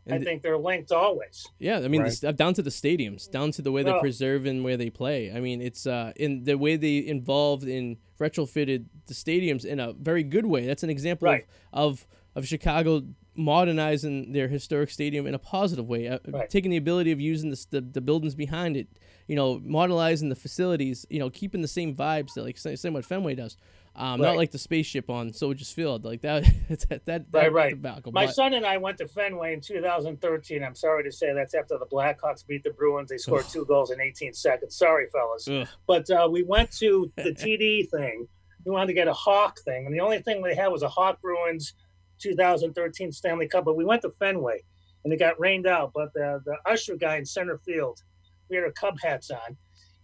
[0.07, 1.47] I And th- think they're linked always.
[1.57, 2.11] Yeah, I mean, Right.
[2.13, 3.99] the, down to the stadiums, down to the way they Oh.
[3.99, 5.31] preserve and where they play.
[5.31, 9.93] I mean, it's uh, in the way they involved in retrofitted the stadiums in a
[9.93, 10.67] very good way.
[10.67, 11.45] That's an example Right.
[11.73, 13.01] of, of of Chicago
[13.49, 16.49] modernizing their historic stadium in a positive way, uh, Right.
[16.49, 18.87] taking the ability of using the, the the buildings behind it,
[19.27, 22.93] you know, modernizing the facilities, you know, keeping the same vibes that like same, same
[22.93, 23.55] what Fenway does.
[23.97, 26.43] Um, not like the spaceship on Soldiers Field, like that.
[26.89, 27.69] that, that, Right, that right.
[27.71, 30.63] tobacco, My but- son and I went to Fenway in 2013.
[30.63, 33.09] I'm sorry to say that's after the Blackhawks beat the Bruins.
[33.09, 34.75] They scored two goals in 18 seconds.
[34.75, 35.47] Sorry, fellas.
[35.47, 35.67] Ugh.
[35.87, 38.27] But uh, we went to the TD thing.
[38.65, 40.89] We wanted to get a Hawk thing, and the only thing they had was a
[40.89, 41.73] Hawk Bruins
[42.19, 43.65] 2013 Stanley Cup.
[43.65, 44.61] But we went to Fenway,
[45.03, 45.91] and it got rained out.
[45.93, 48.01] But the the usher guy in center field,
[48.49, 49.55] we had our Cub hats on,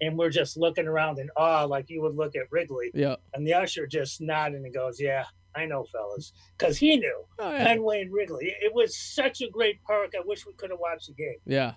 [0.02, 2.92] and we're just looking around in awe, like you would look at Wrigley.
[2.94, 3.16] yeah.
[3.34, 5.24] And the usher just nodded and goes, "Yeah,
[5.56, 7.64] I know, fellas," because he knew Oh, yeah.
[7.64, 8.54] Fenway and Wrigley.
[8.62, 10.12] It was such a great park.
[10.18, 11.38] I wish we could have watched the game.
[11.46, 11.74] Yeah.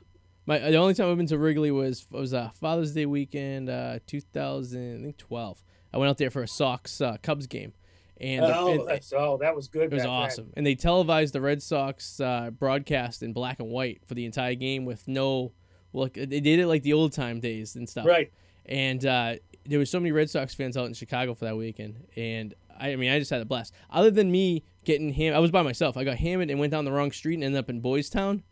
[0.46, 3.98] My the only time I've been to Wrigley was was uh, Father's Day weekend, uh,
[4.06, 5.62] 2012.
[5.92, 7.72] I went out there for a Sox uh, Cubs game,
[8.20, 9.84] and, the- oh, that's, oh, that was good.
[9.84, 10.10] it was back then.
[10.10, 10.50] awesome.
[10.56, 14.54] And they televised the Red Sox uh, broadcast in black and white for the entire
[14.54, 15.52] game with no,
[15.94, 18.04] well, like, they did it like the old time days and stuff.
[18.04, 18.30] Right.
[18.66, 22.04] And uh, there was so many Red Sox fans out in Chicago for that weekend,
[22.16, 23.72] and I, I mean, I just had a blast.
[23.90, 25.96] Other than me getting ham, I was by myself.
[25.96, 28.42] I got hammered and went down the wrong street and ended up in Boys Town,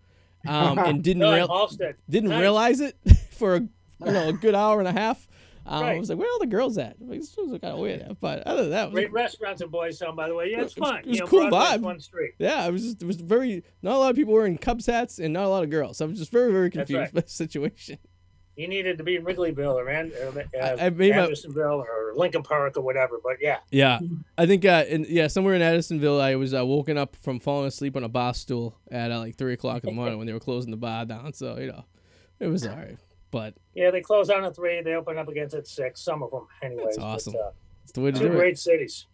[0.46, 1.70] um, and didn't No, real,
[2.08, 2.40] didn't Nice.
[2.40, 2.96] realize it
[3.32, 5.26] for a you know a good hour and a half.
[5.64, 6.96] Um, I was like, where are all the girls at?
[7.00, 8.16] Like, this was kind of weird.
[8.20, 10.50] But other than that, it was, Great restaurants in Boys Town, by the way.
[10.50, 10.98] Yeah, it's It was- fun.
[11.00, 11.80] it was you know, cool Broadway's vibe.
[11.82, 12.32] One street.
[12.38, 15.18] yeah, it was just it was very not a lot of people wearing Cubs hats
[15.18, 15.98] and not a lot of girls.
[15.98, 17.14] So I was just very very confused right.
[17.14, 17.98] by the situation.
[18.54, 22.42] You needed to be in Wrigleyville or, An- uh, I- I made my- or Lincoln
[22.42, 23.18] Park or whatever.
[23.24, 23.98] But yeah, Yeah,
[24.36, 27.68] I think uh, in, yeah somewhere in Addisonville, I was uh, woken up from falling
[27.68, 30.34] asleep on a bar stool at uh, like three o'clock in the morning when they
[30.34, 31.32] were closing the bar down.
[31.32, 31.86] So you know,
[32.40, 32.98] it was alright.
[33.32, 34.80] But yeah, they close down at three.
[34.82, 36.00] They open up against at six.
[36.00, 36.96] Some of them, anyways.
[36.96, 37.32] That's awesome.
[37.32, 37.50] But, uh,
[37.82, 38.36] it's the way to two do it.
[38.36, 39.06] great cities.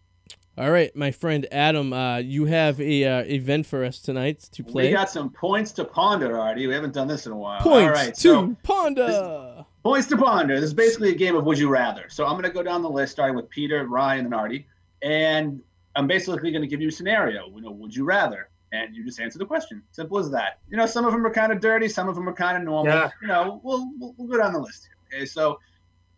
[0.57, 4.61] All right, my friend Adam, uh, you have a uh, event for us tonight to
[4.61, 4.87] play.
[4.87, 6.67] We got some points to ponder, Artie.
[6.67, 7.61] We haven't done this in a while.
[7.61, 9.65] Points All right, to so ponder.
[9.83, 10.55] points to ponder.
[10.55, 12.09] This is basically a game of Would You Rather.
[12.09, 14.67] So I'm going to go down the list, starting with Peter, Ryan, and Artie,
[15.01, 15.61] and
[15.95, 17.47] I'm basically going to give you a scenario.
[17.55, 18.48] You know, would you rather?
[18.71, 19.81] And you just answer the question.
[19.91, 20.59] Simple as that.
[20.69, 22.63] You know, some of them are kind of dirty, some of them are kind of
[22.63, 22.93] normal.
[22.93, 23.09] Yeah.
[23.21, 24.87] You know, we'll, we'll we'll go down the list.
[25.09, 25.59] Here, okay, so,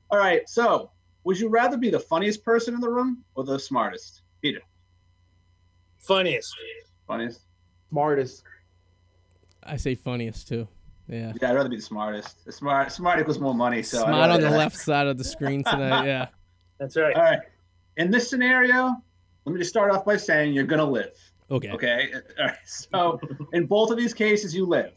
[0.09, 0.47] all right.
[0.49, 0.91] So,
[1.23, 4.21] would you rather be the funniest person in the room or the smartest?
[4.41, 4.59] Peter,
[5.99, 6.53] Funniest.
[7.07, 7.41] funniest.
[7.89, 8.43] Smartest.
[9.63, 10.67] I say funniest too.
[11.07, 11.33] Yeah.
[11.41, 12.43] Yeah, I'd rather be the smartest.
[12.45, 13.83] The smart smart equals more money.
[13.83, 16.05] So Smart on rather- the left side of the screen tonight.
[16.05, 16.27] Yeah.
[16.79, 17.15] That's right.
[17.15, 17.39] All right.
[17.97, 18.95] In this scenario,
[19.45, 21.11] let me just start off by saying you're gonna live.
[21.51, 21.71] Okay.
[21.71, 22.13] Okay.
[22.39, 22.55] All right.
[22.65, 23.19] So
[23.53, 24.93] in both of these cases, you live.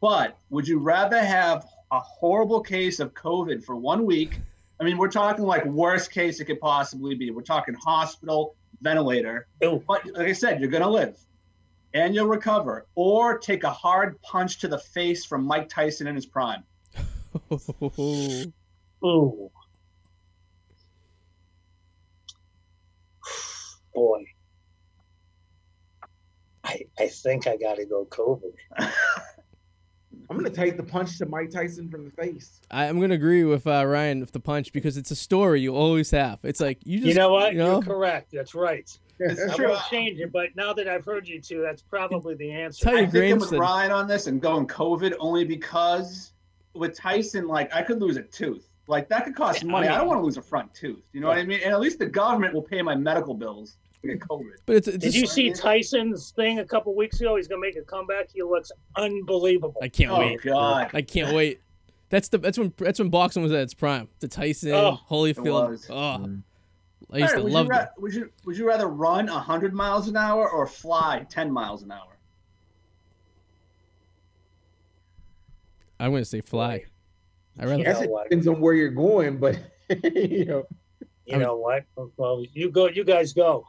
[0.00, 4.38] But would you rather have a horrible case of COVID for one week?
[4.78, 7.30] I mean, we're talking like worst case it could possibly be.
[7.30, 9.82] We're talking hospital, ventilator, Ew.
[9.88, 11.18] but like I said, you're gonna live
[11.94, 16.14] and you'll recover, or take a hard punch to the face from Mike Tyson in
[16.14, 16.62] his prime.
[19.04, 19.50] Ooh.
[23.94, 24.24] Boy.
[26.66, 28.52] I I think I gotta go COVID.
[30.28, 32.60] I'm gonna take the punch to Mike Tyson from the face.
[32.70, 35.74] I, I'm gonna agree with uh, Ryan with the punch because it's a story you
[35.74, 36.40] always have.
[36.42, 37.52] It's like you just You know what?
[37.52, 37.72] You know?
[37.74, 38.32] You're correct.
[38.32, 38.90] That's right.
[39.18, 39.70] It's I true.
[39.70, 42.84] won't change it, but now that I've heard you two, that's probably the answer.
[42.84, 46.32] Tell you- I think I'm with Ryan on this and going COVID only because
[46.74, 48.68] with Tyson, like I could lose a tooth.
[48.88, 49.88] Like that could cost Yeah, I money.
[49.88, 51.02] I, don't want to lose a front tooth.
[51.14, 51.60] You know what I mean?
[51.64, 54.50] And at least the government will pay my medical bills to get COVID.
[54.66, 57.36] But it's, it's Did just- you see Tyson's thing a couple weeks ago?
[57.36, 58.28] He's gonna make a comeback.
[58.32, 59.76] He looks unbelievable.
[59.82, 60.40] I can't Oh wait.
[60.42, 60.90] God.
[60.94, 61.60] I can't wait.
[62.08, 64.08] That's the that's when that's when boxing was at its prime.
[64.20, 65.70] The Tyson, Oh, Holyfield.
[65.70, 65.86] was.
[65.90, 66.42] Oh, Mm.
[67.12, 67.88] I used All right, to would, love you ra- them.
[67.98, 71.92] would you would you rather run hundred miles an hour or fly ten miles an
[71.92, 72.16] hour?
[75.98, 76.84] I'm gonna say fly.
[77.58, 77.78] I rather.
[77.78, 78.24] You Guess it what?
[78.28, 79.58] depends on where you're going, but
[80.04, 80.66] you know,
[81.26, 81.84] You know what?
[82.16, 82.88] Well, you go.
[82.88, 83.66] You guys go.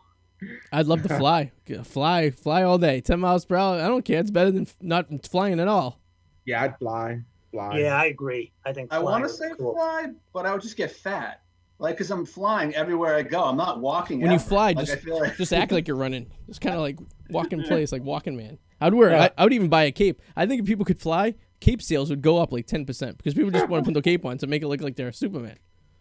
[0.72, 1.52] I'd love to fly.
[1.84, 3.02] Fly, fly all day.
[3.02, 3.76] Ten miles per hour.
[3.82, 4.20] I don't care.
[4.20, 6.00] It's better than not flying at all.
[6.46, 7.22] yeah, I'd fly,
[7.52, 7.80] fly.
[7.80, 8.52] Yeah, I agree.
[8.66, 8.94] I think.
[8.94, 9.74] I want to say cool.
[9.74, 11.42] fly, but I would just get fat.
[11.80, 13.44] Like, cause I'm flying everywhere I go.
[13.44, 14.20] I'm not walking.
[14.22, 16.32] When you fly, Like, just feel like just act like you're running.
[16.48, 16.98] Just kind of like
[17.30, 18.58] walk in place, like walking man.
[18.82, 19.12] I'd wear.
[19.12, 19.24] Yeah.
[19.38, 20.22] I, I would even buy a cape.
[20.36, 23.34] I think if people could fly, cape sales would go up like ten percent because
[23.36, 25.14] people just want to put the cape on to make it look like they're a
[25.14, 25.58] Superman.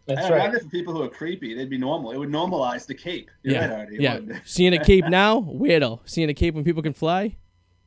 [0.07, 0.61] That's I right.
[0.61, 2.11] for people who are creepy, they'd be normal.
[2.11, 3.29] It would normalize the cape.
[3.43, 5.99] You're Yeah, right, Artie, Yeah, seeing a cape now, weirdo.
[6.05, 7.35] Seeing a cape when people can fly,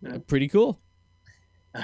[0.07, 0.81] uh, pretty cool.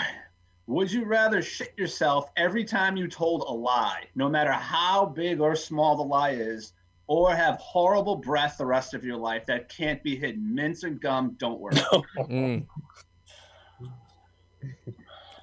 [0.69, 5.41] Would you rather shit yourself every time you told a lie, no matter how big
[5.41, 6.73] or small the lie is,
[7.07, 10.53] or have horrible breath the rest of your life that can't be hidden?
[10.53, 11.75] Mints and gum don't work.
[12.19, 12.67] Mm.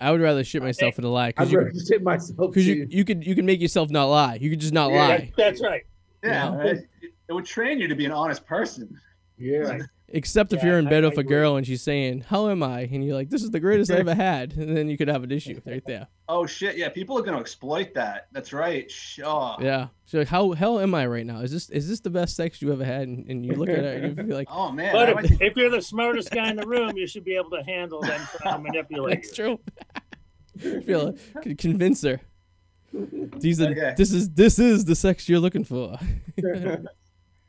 [0.03, 2.67] I would rather shit myself in a lie I'd because you, rather shit myself because
[2.67, 4.35] you, you could you can make yourself not lie.
[4.35, 5.33] You could just not Yeah, lie.
[5.37, 5.83] That's right.
[6.23, 6.57] Yeah, Yeah.
[6.57, 6.77] right?
[7.29, 8.99] it would train you to be an honest person.
[9.37, 9.81] yeah, Right.
[10.15, 11.35] Except if you're in bed I with a agree.
[11.35, 13.95] girl and she's saying, "How am I?" and you're like, "This is the greatest I
[13.95, 16.07] ever had," and then you could have an issue right there.
[16.29, 18.27] Oh shit, yeah, people are gonna exploit that.
[18.31, 18.89] That's right.
[18.91, 19.87] Sh- Oh, Yeah.
[20.05, 21.39] So like, how hell am I right now?
[21.39, 23.07] Is this is this the best sex you ever had?
[23.07, 24.93] And, and you look at it and you feel like, oh man.
[24.93, 27.63] But if, if you're the smartest guy in the room, you should be able to
[27.63, 29.59] handle them trying to manipulate that's you.
[30.59, 30.81] true.
[30.83, 32.21] feel like, convince her.
[33.39, 33.95] These are Okay.
[33.97, 35.97] this is this is the sex you're looking for.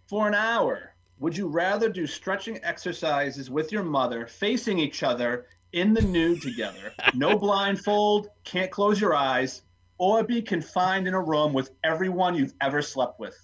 [0.09, 5.47] For an hour, would you rather do stretching exercises with your mother facing each other
[5.73, 9.63] in the nude together, no blindfold, can't close your eyes,
[9.99, 13.37] or be confined in a room with everyone you've ever slept with?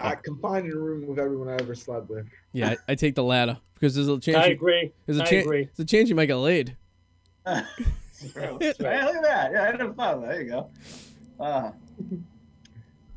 [0.00, 2.26] I confined in a room with everyone I ever slept with.
[2.52, 4.36] yeah, I, I take the latter because there's a chance.
[4.38, 4.92] I You, agree.
[5.06, 5.44] there's a I chance.
[5.46, 5.64] agree.
[5.64, 6.76] There's a chance you might get laid.
[8.34, 9.50] Hey, look at that.
[9.52, 10.28] Yeah, I never thought of that.
[10.30, 10.70] There you go.
[11.38, 11.70] Uh,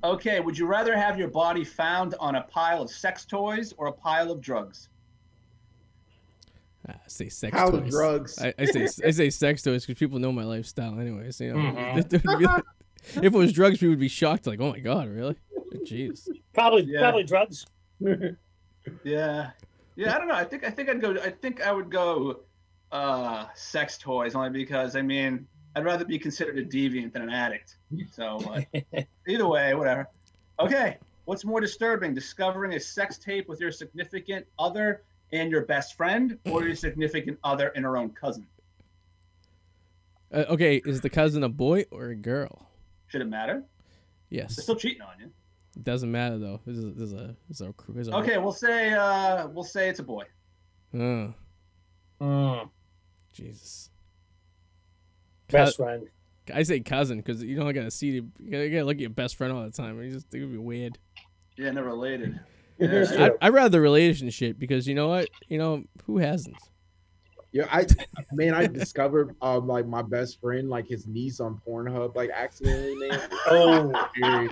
[0.03, 3.87] okay, would you rather have your body found on a pile of sex toys or
[3.87, 4.89] a pile of drugs?
[6.87, 7.91] I say sex How toys.
[7.91, 8.39] drugs?
[8.41, 11.39] I, I say I say sex toys because people know my lifestyle, anyways.
[11.39, 12.09] You know, Mhm.
[12.09, 12.63] They would be like-
[13.15, 14.47] if it was drugs, people would be shocked.
[14.47, 15.35] Like, oh my god, really?
[15.85, 16.27] Jeez.
[16.53, 16.99] Probably, Yeah.
[17.01, 17.65] probably drugs.
[19.03, 19.51] Yeah.
[19.95, 20.33] Yeah, I don't know.
[20.35, 22.39] I think I think I'd go I think I would go
[22.91, 25.45] uh sex toys only because I mean
[25.75, 27.77] I'd rather be considered a deviant than an addict.
[28.11, 30.07] So but either way, whatever.
[30.59, 30.97] Okay.
[31.25, 36.39] What's more disturbing, discovering a sex tape with your significant other and your best friend,
[36.49, 38.47] or your significant other and her own cousin?
[40.33, 42.67] Uh, okay, is the cousin a boy or a girl?
[43.07, 43.63] Should it matter?
[44.29, 44.55] Yes.
[44.55, 45.29] They're still cheating on you.
[45.75, 46.61] It doesn't matter though.
[46.65, 49.47] This is, this is a this is a, this is a Okay, we'll say uh
[49.49, 50.25] we'll say it's a boy.
[50.95, 51.33] Oh,
[52.21, 52.69] Mm,
[53.31, 53.89] Jesus.
[55.51, 56.07] Best friend.
[56.53, 59.09] I say cousin because you don't gotta see you gotta, you gotta look at your
[59.09, 60.01] best friend all the time.
[60.01, 60.97] You just it would be weird.
[61.57, 62.39] Yeah, never related.
[62.81, 63.05] Yeah.
[63.11, 63.29] Yeah.
[63.41, 66.55] I I rather the relationship because you know what you know who hasn't.
[67.51, 67.85] Yeah, I
[68.31, 72.95] man, I discovered um like my best friend, like his niece on Pornhub, like accidentally,
[72.95, 73.19] man.
[73.47, 73.91] Oh,
[74.21, 74.49] Very,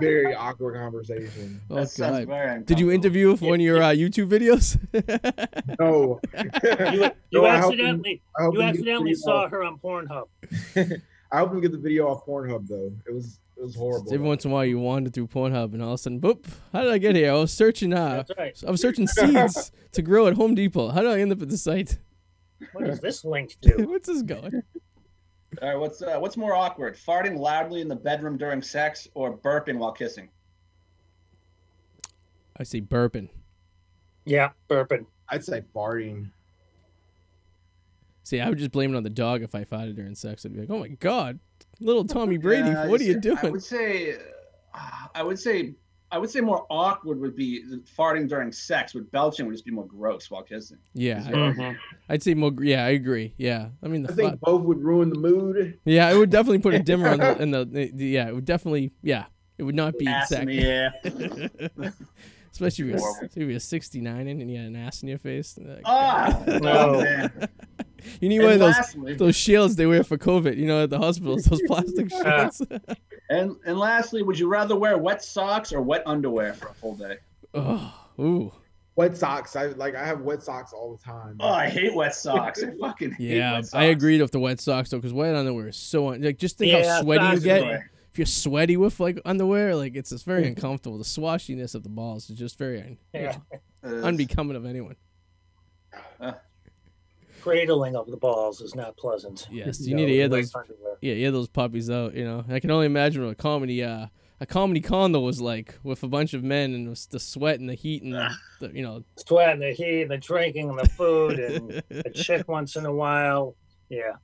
[0.00, 1.60] very awkward conversation.
[1.70, 2.28] Oh That sounds god.
[2.28, 2.92] very Did you uncomfortable.
[2.92, 4.78] interview for one of your uh, YouTube videos?
[5.78, 6.20] No,
[6.92, 9.62] you, you No, I him- accidentally, I you him get the accidentally saw off- her
[9.64, 10.28] on Pornhub.
[11.32, 12.92] I hope we get the video off Pornhub though.
[13.06, 14.12] It was it was horrible.
[14.12, 16.44] Every once in a while, you wander through Pornhub, and all of a sudden, boop!
[16.72, 17.30] How did I get here?
[17.32, 17.92] I was searching.
[17.94, 18.64] Uh, That's right.
[18.66, 20.90] I was searching seeds to grow at Home Depot.
[20.90, 21.98] How did I end up at the site?
[22.72, 23.86] What does this link do?
[23.88, 24.62] What's this going?
[25.62, 29.36] All right, what's uh, what's more awkward, farting loudly in the bedroom during sex or
[29.36, 30.28] burping while kissing?
[32.58, 33.28] I say burping.
[34.24, 35.06] Yeah, burping.
[35.28, 36.30] I'd say farting.
[38.22, 40.44] See, I would just blame it on the dog if I farted during sex.
[40.44, 41.38] I'd be like, "Oh my god,
[41.80, 44.16] little Tommy Brady, Yeah, what are you doing?" I would say,
[44.74, 45.74] uh, I would say,
[46.12, 47.64] I would say more awkward would be
[47.98, 48.94] farting during sex.
[48.94, 50.78] With belching would just be more gross while kissing.
[50.94, 51.76] Yeah, I, Mhm.
[52.08, 52.52] I'd say more.
[52.60, 53.34] Yeah, I agree.
[53.38, 54.12] Yeah, I mean the.
[54.12, 55.78] I think fa- both would ruin the mood.
[55.84, 58.34] yeah, it would definitely put a dimmer on the, in the, the, the- Yeah, it
[58.34, 58.92] would definitely.
[59.02, 59.24] Yeah,
[59.58, 60.42] it would not be Ass sex.
[60.42, 60.94] in the air.
[62.52, 65.58] Especially if you're, if you're a 69 and you had an ass in your face.
[65.60, 66.94] Like, Ah, No.
[66.96, 67.48] oh, man.
[68.20, 70.56] You need And one of those lastly, those shields they wear for COVID.
[70.56, 72.62] You know, at the hospitals, those plastic shields.
[73.30, 76.94] and and lastly, would you rather wear wet socks or wet underwear for a full
[76.96, 77.16] day?
[77.54, 78.52] oh, ooh,
[78.96, 79.56] Wet socks.
[79.56, 79.94] I like.
[79.94, 81.36] I have wet socks all the time.
[81.40, 82.62] Oh, I hate wet socks.
[82.62, 83.74] I fucking hate yeah, wet socks.
[83.74, 86.56] I agreed with the wet socks though, because wet underwear is so un- like just
[86.58, 87.62] think Yeah, how sweaty you get.
[87.62, 90.96] are- If you're sweaty with like underwear, like it's just very uncomfortable.
[90.96, 93.36] The swashiness of the balls is just very un- Yeah.
[93.52, 94.96] know, Uh, unbecoming of anyone.
[97.46, 99.46] Cradling of the balls is not pleasant.
[99.52, 100.52] Yes, you need to hear those.
[100.52, 100.96] underwear.
[101.00, 102.14] Yeah, yeah, those puppies out.
[102.14, 104.08] You know, I can only imagine what a comedy, uh,
[104.40, 107.70] a comedy condo was like with a bunch of men and was the sweat and
[107.70, 109.04] the heat and the, the you know.
[109.14, 112.84] Sweat and the heat, and the drinking and the food, and a chick once in
[112.84, 113.54] a while.
[113.90, 114.14] Yeah,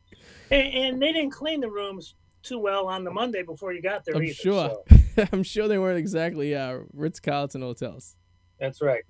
[0.50, 4.04] and, and they didn't clean the rooms too well on the Monday before you got
[4.04, 4.34] there I'm either.
[4.34, 4.82] sure.
[5.14, 8.16] so I'm sure they weren't exactly uh, Ritz Carlton hotels.
[8.58, 9.04] that's right.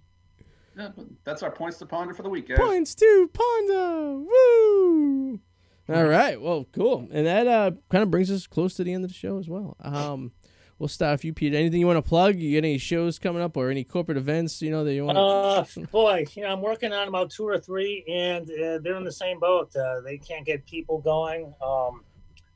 [0.77, 2.59] Yeah, but that's our points to ponder for the week, guys.
[2.59, 4.19] Points to Ponder.
[4.19, 5.41] Woo!
[5.89, 6.41] All right.
[6.41, 7.09] Well, cool.
[7.13, 9.49] And that uh, kind of brings us close to the end of the show as
[9.49, 9.77] well.
[9.81, 10.33] Um,
[10.79, 11.55] we'll start with you, Pete.
[11.55, 12.37] Anything you want to plug?
[12.37, 14.63] You get any shows coming up or any corporate events?
[14.63, 15.17] You know that you want.
[15.17, 15.83] To...
[15.83, 19.05] Uh, boy, you know, I'm working on about two or three, and uh, they're in
[19.05, 19.75] the same boat.
[19.77, 21.53] Uh, they can't get people going.
[21.63, 22.05] Um,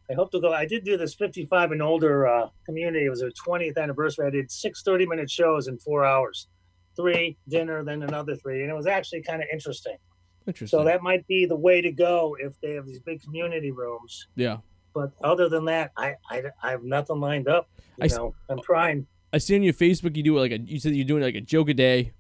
[0.09, 0.53] I hope to go.
[0.53, 3.07] I did do this 55 and older uh, community.
[3.07, 4.27] It was a 20th anniversary.
[4.27, 6.47] I did six 30 minute shows in four hours,
[6.97, 9.97] three dinner, then another three, and it was actually kind of interesting.
[10.47, 10.79] Interesting.
[10.79, 14.29] So that might be the way to go if they have these big community rooms.
[14.37, 14.59] yeah.
[14.95, 17.69] But other than that, I I, I have nothing lined up.
[17.99, 19.07] You I know, I'm trying.
[19.31, 20.59] I see on your Facebook you do like a.
[20.59, 22.13] You said you're doing like a joke a day.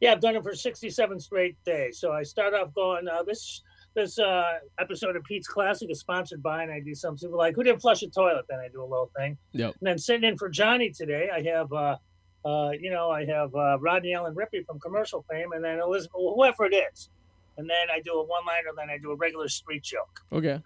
[0.00, 2.00] Yeah, I've done it for 67 straight days.
[2.00, 3.62] So I start off going, uh, this
[3.94, 7.62] this uh, episode of Pete's Classic is sponsored by, and I do something like, who
[7.62, 8.44] didn't flush a toilet?
[8.48, 9.38] Then I do a little thing.
[9.52, 9.74] Yep.
[9.80, 11.96] And then sitting in for Johnny today, I have, uh,
[12.44, 16.12] uh, you know, I have uh, Rodney Allen Rippy from commercial fame, and then Elizabeth,
[16.14, 17.10] whoever it is.
[17.58, 20.20] And then I do a one liner, then I do a regular street joke.
[20.32, 20.60] Okay.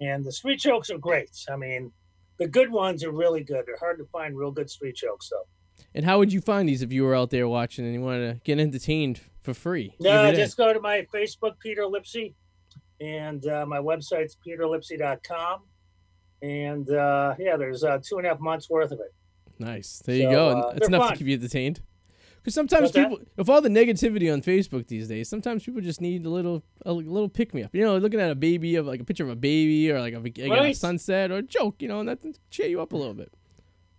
[0.00, 1.30] And the street jokes are great.
[1.50, 1.90] I mean,
[2.38, 3.64] the good ones are really good.
[3.66, 5.46] They're hard to find real good street jokes, though.
[5.94, 8.34] And how would you find these if you were out there watching and you wanted
[8.34, 9.94] to get entertained for free?
[9.98, 12.34] No, just go to my Facebook, Peter Lipsey,
[13.00, 15.62] and uh, my website's peterlipsey.com.
[16.42, 19.14] And uh, yeah, there's uh, two and a half months worth of it.
[19.58, 20.02] Nice.
[20.04, 20.48] There you go.
[20.48, 21.12] uh, It's enough fun.
[21.12, 21.80] to keep you entertained.
[22.36, 23.08] Because sometimes What's that?
[23.10, 26.62] people, with all the negativity on Facebook these days, sometimes people just need a little,
[26.84, 27.74] a little pick me up.
[27.74, 30.14] You know, looking at a baby of like a picture of a baby or like
[30.14, 30.38] a, like
[30.70, 31.82] a sunset or a joke.
[31.82, 32.18] You know, and that
[32.50, 33.32] cheer you up a little bit.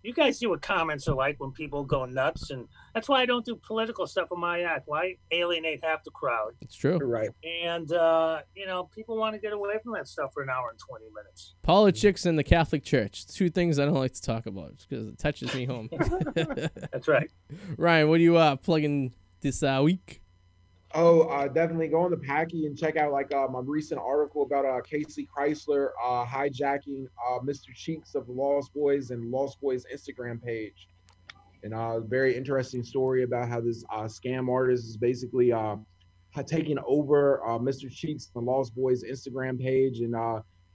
[0.02, 3.26] You guys see what comments are like when people go nuts, and that's why I
[3.26, 4.84] don't do political stuff on my act.
[4.86, 6.52] Why alienate half the crowd?
[6.60, 6.98] It's true.
[6.98, 7.30] You're Right.
[7.44, 10.70] And uh, you know, people want to get away from that stuff for an hour
[10.70, 11.54] and twenty minutes.
[11.62, 13.26] Politics and the Catholic Church.
[13.26, 15.88] Two things I don't like to talk about because it touches me home.
[16.34, 17.30] That's right.
[17.76, 20.22] Ryan, what are you uh, plugging this uh, week?
[20.94, 24.42] Oh, uh, definitely go on the Packy and check out like uh, my recent article
[24.42, 27.74] about uh, Casey Chrysler uh, hijacking uh, Mr.
[27.74, 30.88] Cheeks of Lost Boyz and Lost Boyz Instagram page.
[31.62, 35.52] And uh, very interesting story about how this scam artist is basically
[36.46, 37.92] taking over Mr.
[37.92, 40.16] Cheeks, the Lost Boyz Instagram page, and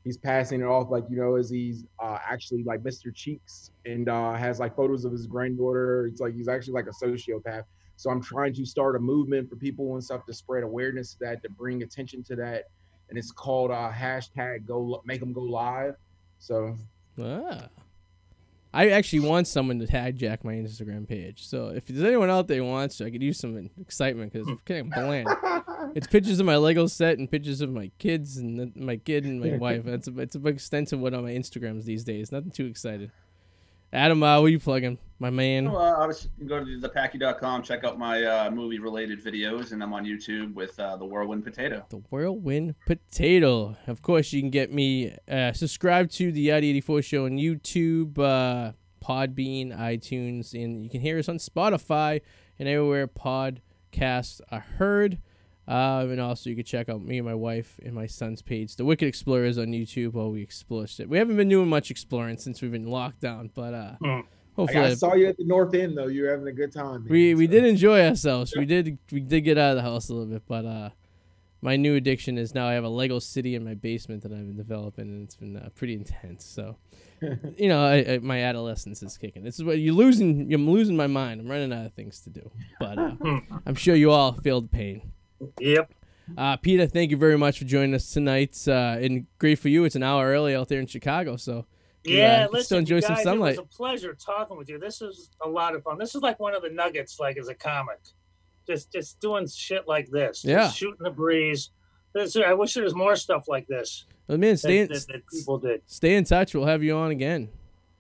[0.04, 3.16] he's passing it off like you know as he's actually like Mr.
[3.16, 6.06] Cheeks and has like photos of his granddaughter.
[6.06, 7.64] It's like he's actually like a sociopath.
[7.96, 11.20] So I'm trying to start a movement for people and stuff to spread awareness to
[11.22, 12.66] that, to bring attention to that,
[13.10, 15.96] and it's called uh, hashtag Go Make Them Go Live.
[16.40, 16.76] So
[17.22, 17.68] Ah.
[18.76, 21.46] I actually want someone to hijack my Instagram page.
[21.46, 24.48] So if there's anyone out there who wants to, I could use some excitement because
[24.48, 25.28] it's kind of bland.
[25.96, 29.40] It's pictures of my Lego set and pictures of my kids and my kid and
[29.40, 29.86] my wife.
[29.86, 32.32] It's a, it's a big extent of what on my Instagrams these days.
[32.32, 33.12] Nothing too excited.
[33.94, 34.98] Adam, uh, what are you plugging?
[35.20, 35.72] My man.
[35.72, 39.72] Well, uh, obviously, you can go to thepacky.com, check out my uh, movie related videos,
[39.72, 41.86] and I'm on YouTube with uh, The Whirlwind Potato.
[41.90, 43.78] The Whirlwind Potato.
[43.86, 48.18] Of course, you can get me uh, subscribe to the Arty 84 show on YouTube,
[48.18, 48.72] uh,
[49.06, 52.22] Podbean, iTunes, and you can hear us on Spotify
[52.58, 55.20] and everywhere podcasts are heard.
[55.68, 58.76] Uh, and also, you can check out me and my wife and my son's page,
[58.76, 61.08] The Wicked Explorers, on YouTube while we explore shit.
[61.08, 64.24] We haven't been doing much exploring since we've been locked down, but uh, Mm.
[64.56, 66.08] Hopefully, I saw you at the North End though.
[66.08, 67.04] You were having a good time.
[67.04, 67.52] man, we we so.
[67.54, 68.54] did enjoy ourselves.
[68.56, 70.90] We did we did get out of the house a little bit, but uh,
[71.62, 74.46] my new addiction is now I have a Lego city in my basement that I've
[74.46, 76.46] been developing, and it's been uh, pretty intense.
[76.46, 76.76] So,
[77.58, 79.44] you know, I, I, my adolescence is kicking.
[79.44, 80.54] This is what you're losing.
[80.54, 81.42] I'm losing my mind.
[81.42, 83.16] I'm running out of things to do, but uh,
[83.66, 85.13] I'm sure you all feel the pain.
[85.60, 85.94] Yep.
[86.38, 88.58] Uh, Peter, thank you very much for joining us tonight.
[88.68, 89.84] Uh, and great for you.
[89.84, 91.64] It's an hour early out there in Chicago, so uh,
[92.06, 93.56] Yeah, can listen, still enjoy you some guys, sunlight.
[93.56, 94.80] It was a pleasure talking with you.
[94.80, 95.98] This is a lot of fun.
[95.98, 98.00] This is like one of the nuggets, like as a comic,
[98.66, 100.44] just just doing shit like this.
[100.44, 100.70] just Yeah.
[100.70, 101.72] shooting the breeze.
[102.14, 105.08] This, I wish there was more stuff like this Well, man, stay in, that, that,
[105.14, 105.82] that people did.
[105.88, 106.54] stay in touch.
[106.54, 107.50] We'll have you on again.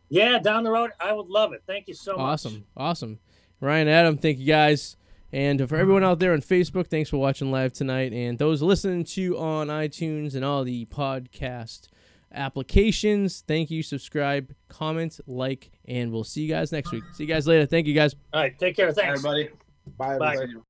[0.09, 1.63] Yeah, down the road, I would love it.
[1.65, 2.19] Thank you so much.
[2.21, 3.19] Awesome, awesome.
[3.59, 4.95] Ryan, Adam, thank you guys.
[5.33, 8.13] And for everyone out there on Facebook, thanks for watching live tonight.
[8.13, 11.87] And those listening to on iTunes and all the podcast
[12.31, 13.81] applications, thank you.
[13.81, 17.03] Subscribe, comment, like, and we'll see you guys next week.
[17.13, 17.65] See you guys later.
[17.65, 18.13] Thank you guys.
[18.31, 18.91] All right, take care.
[18.91, 19.25] Thanks.
[19.25, 19.49] Everybody.
[19.97, 20.19] Bye.
[20.19, 20.35] Bye.
[20.35, 20.63] everybody.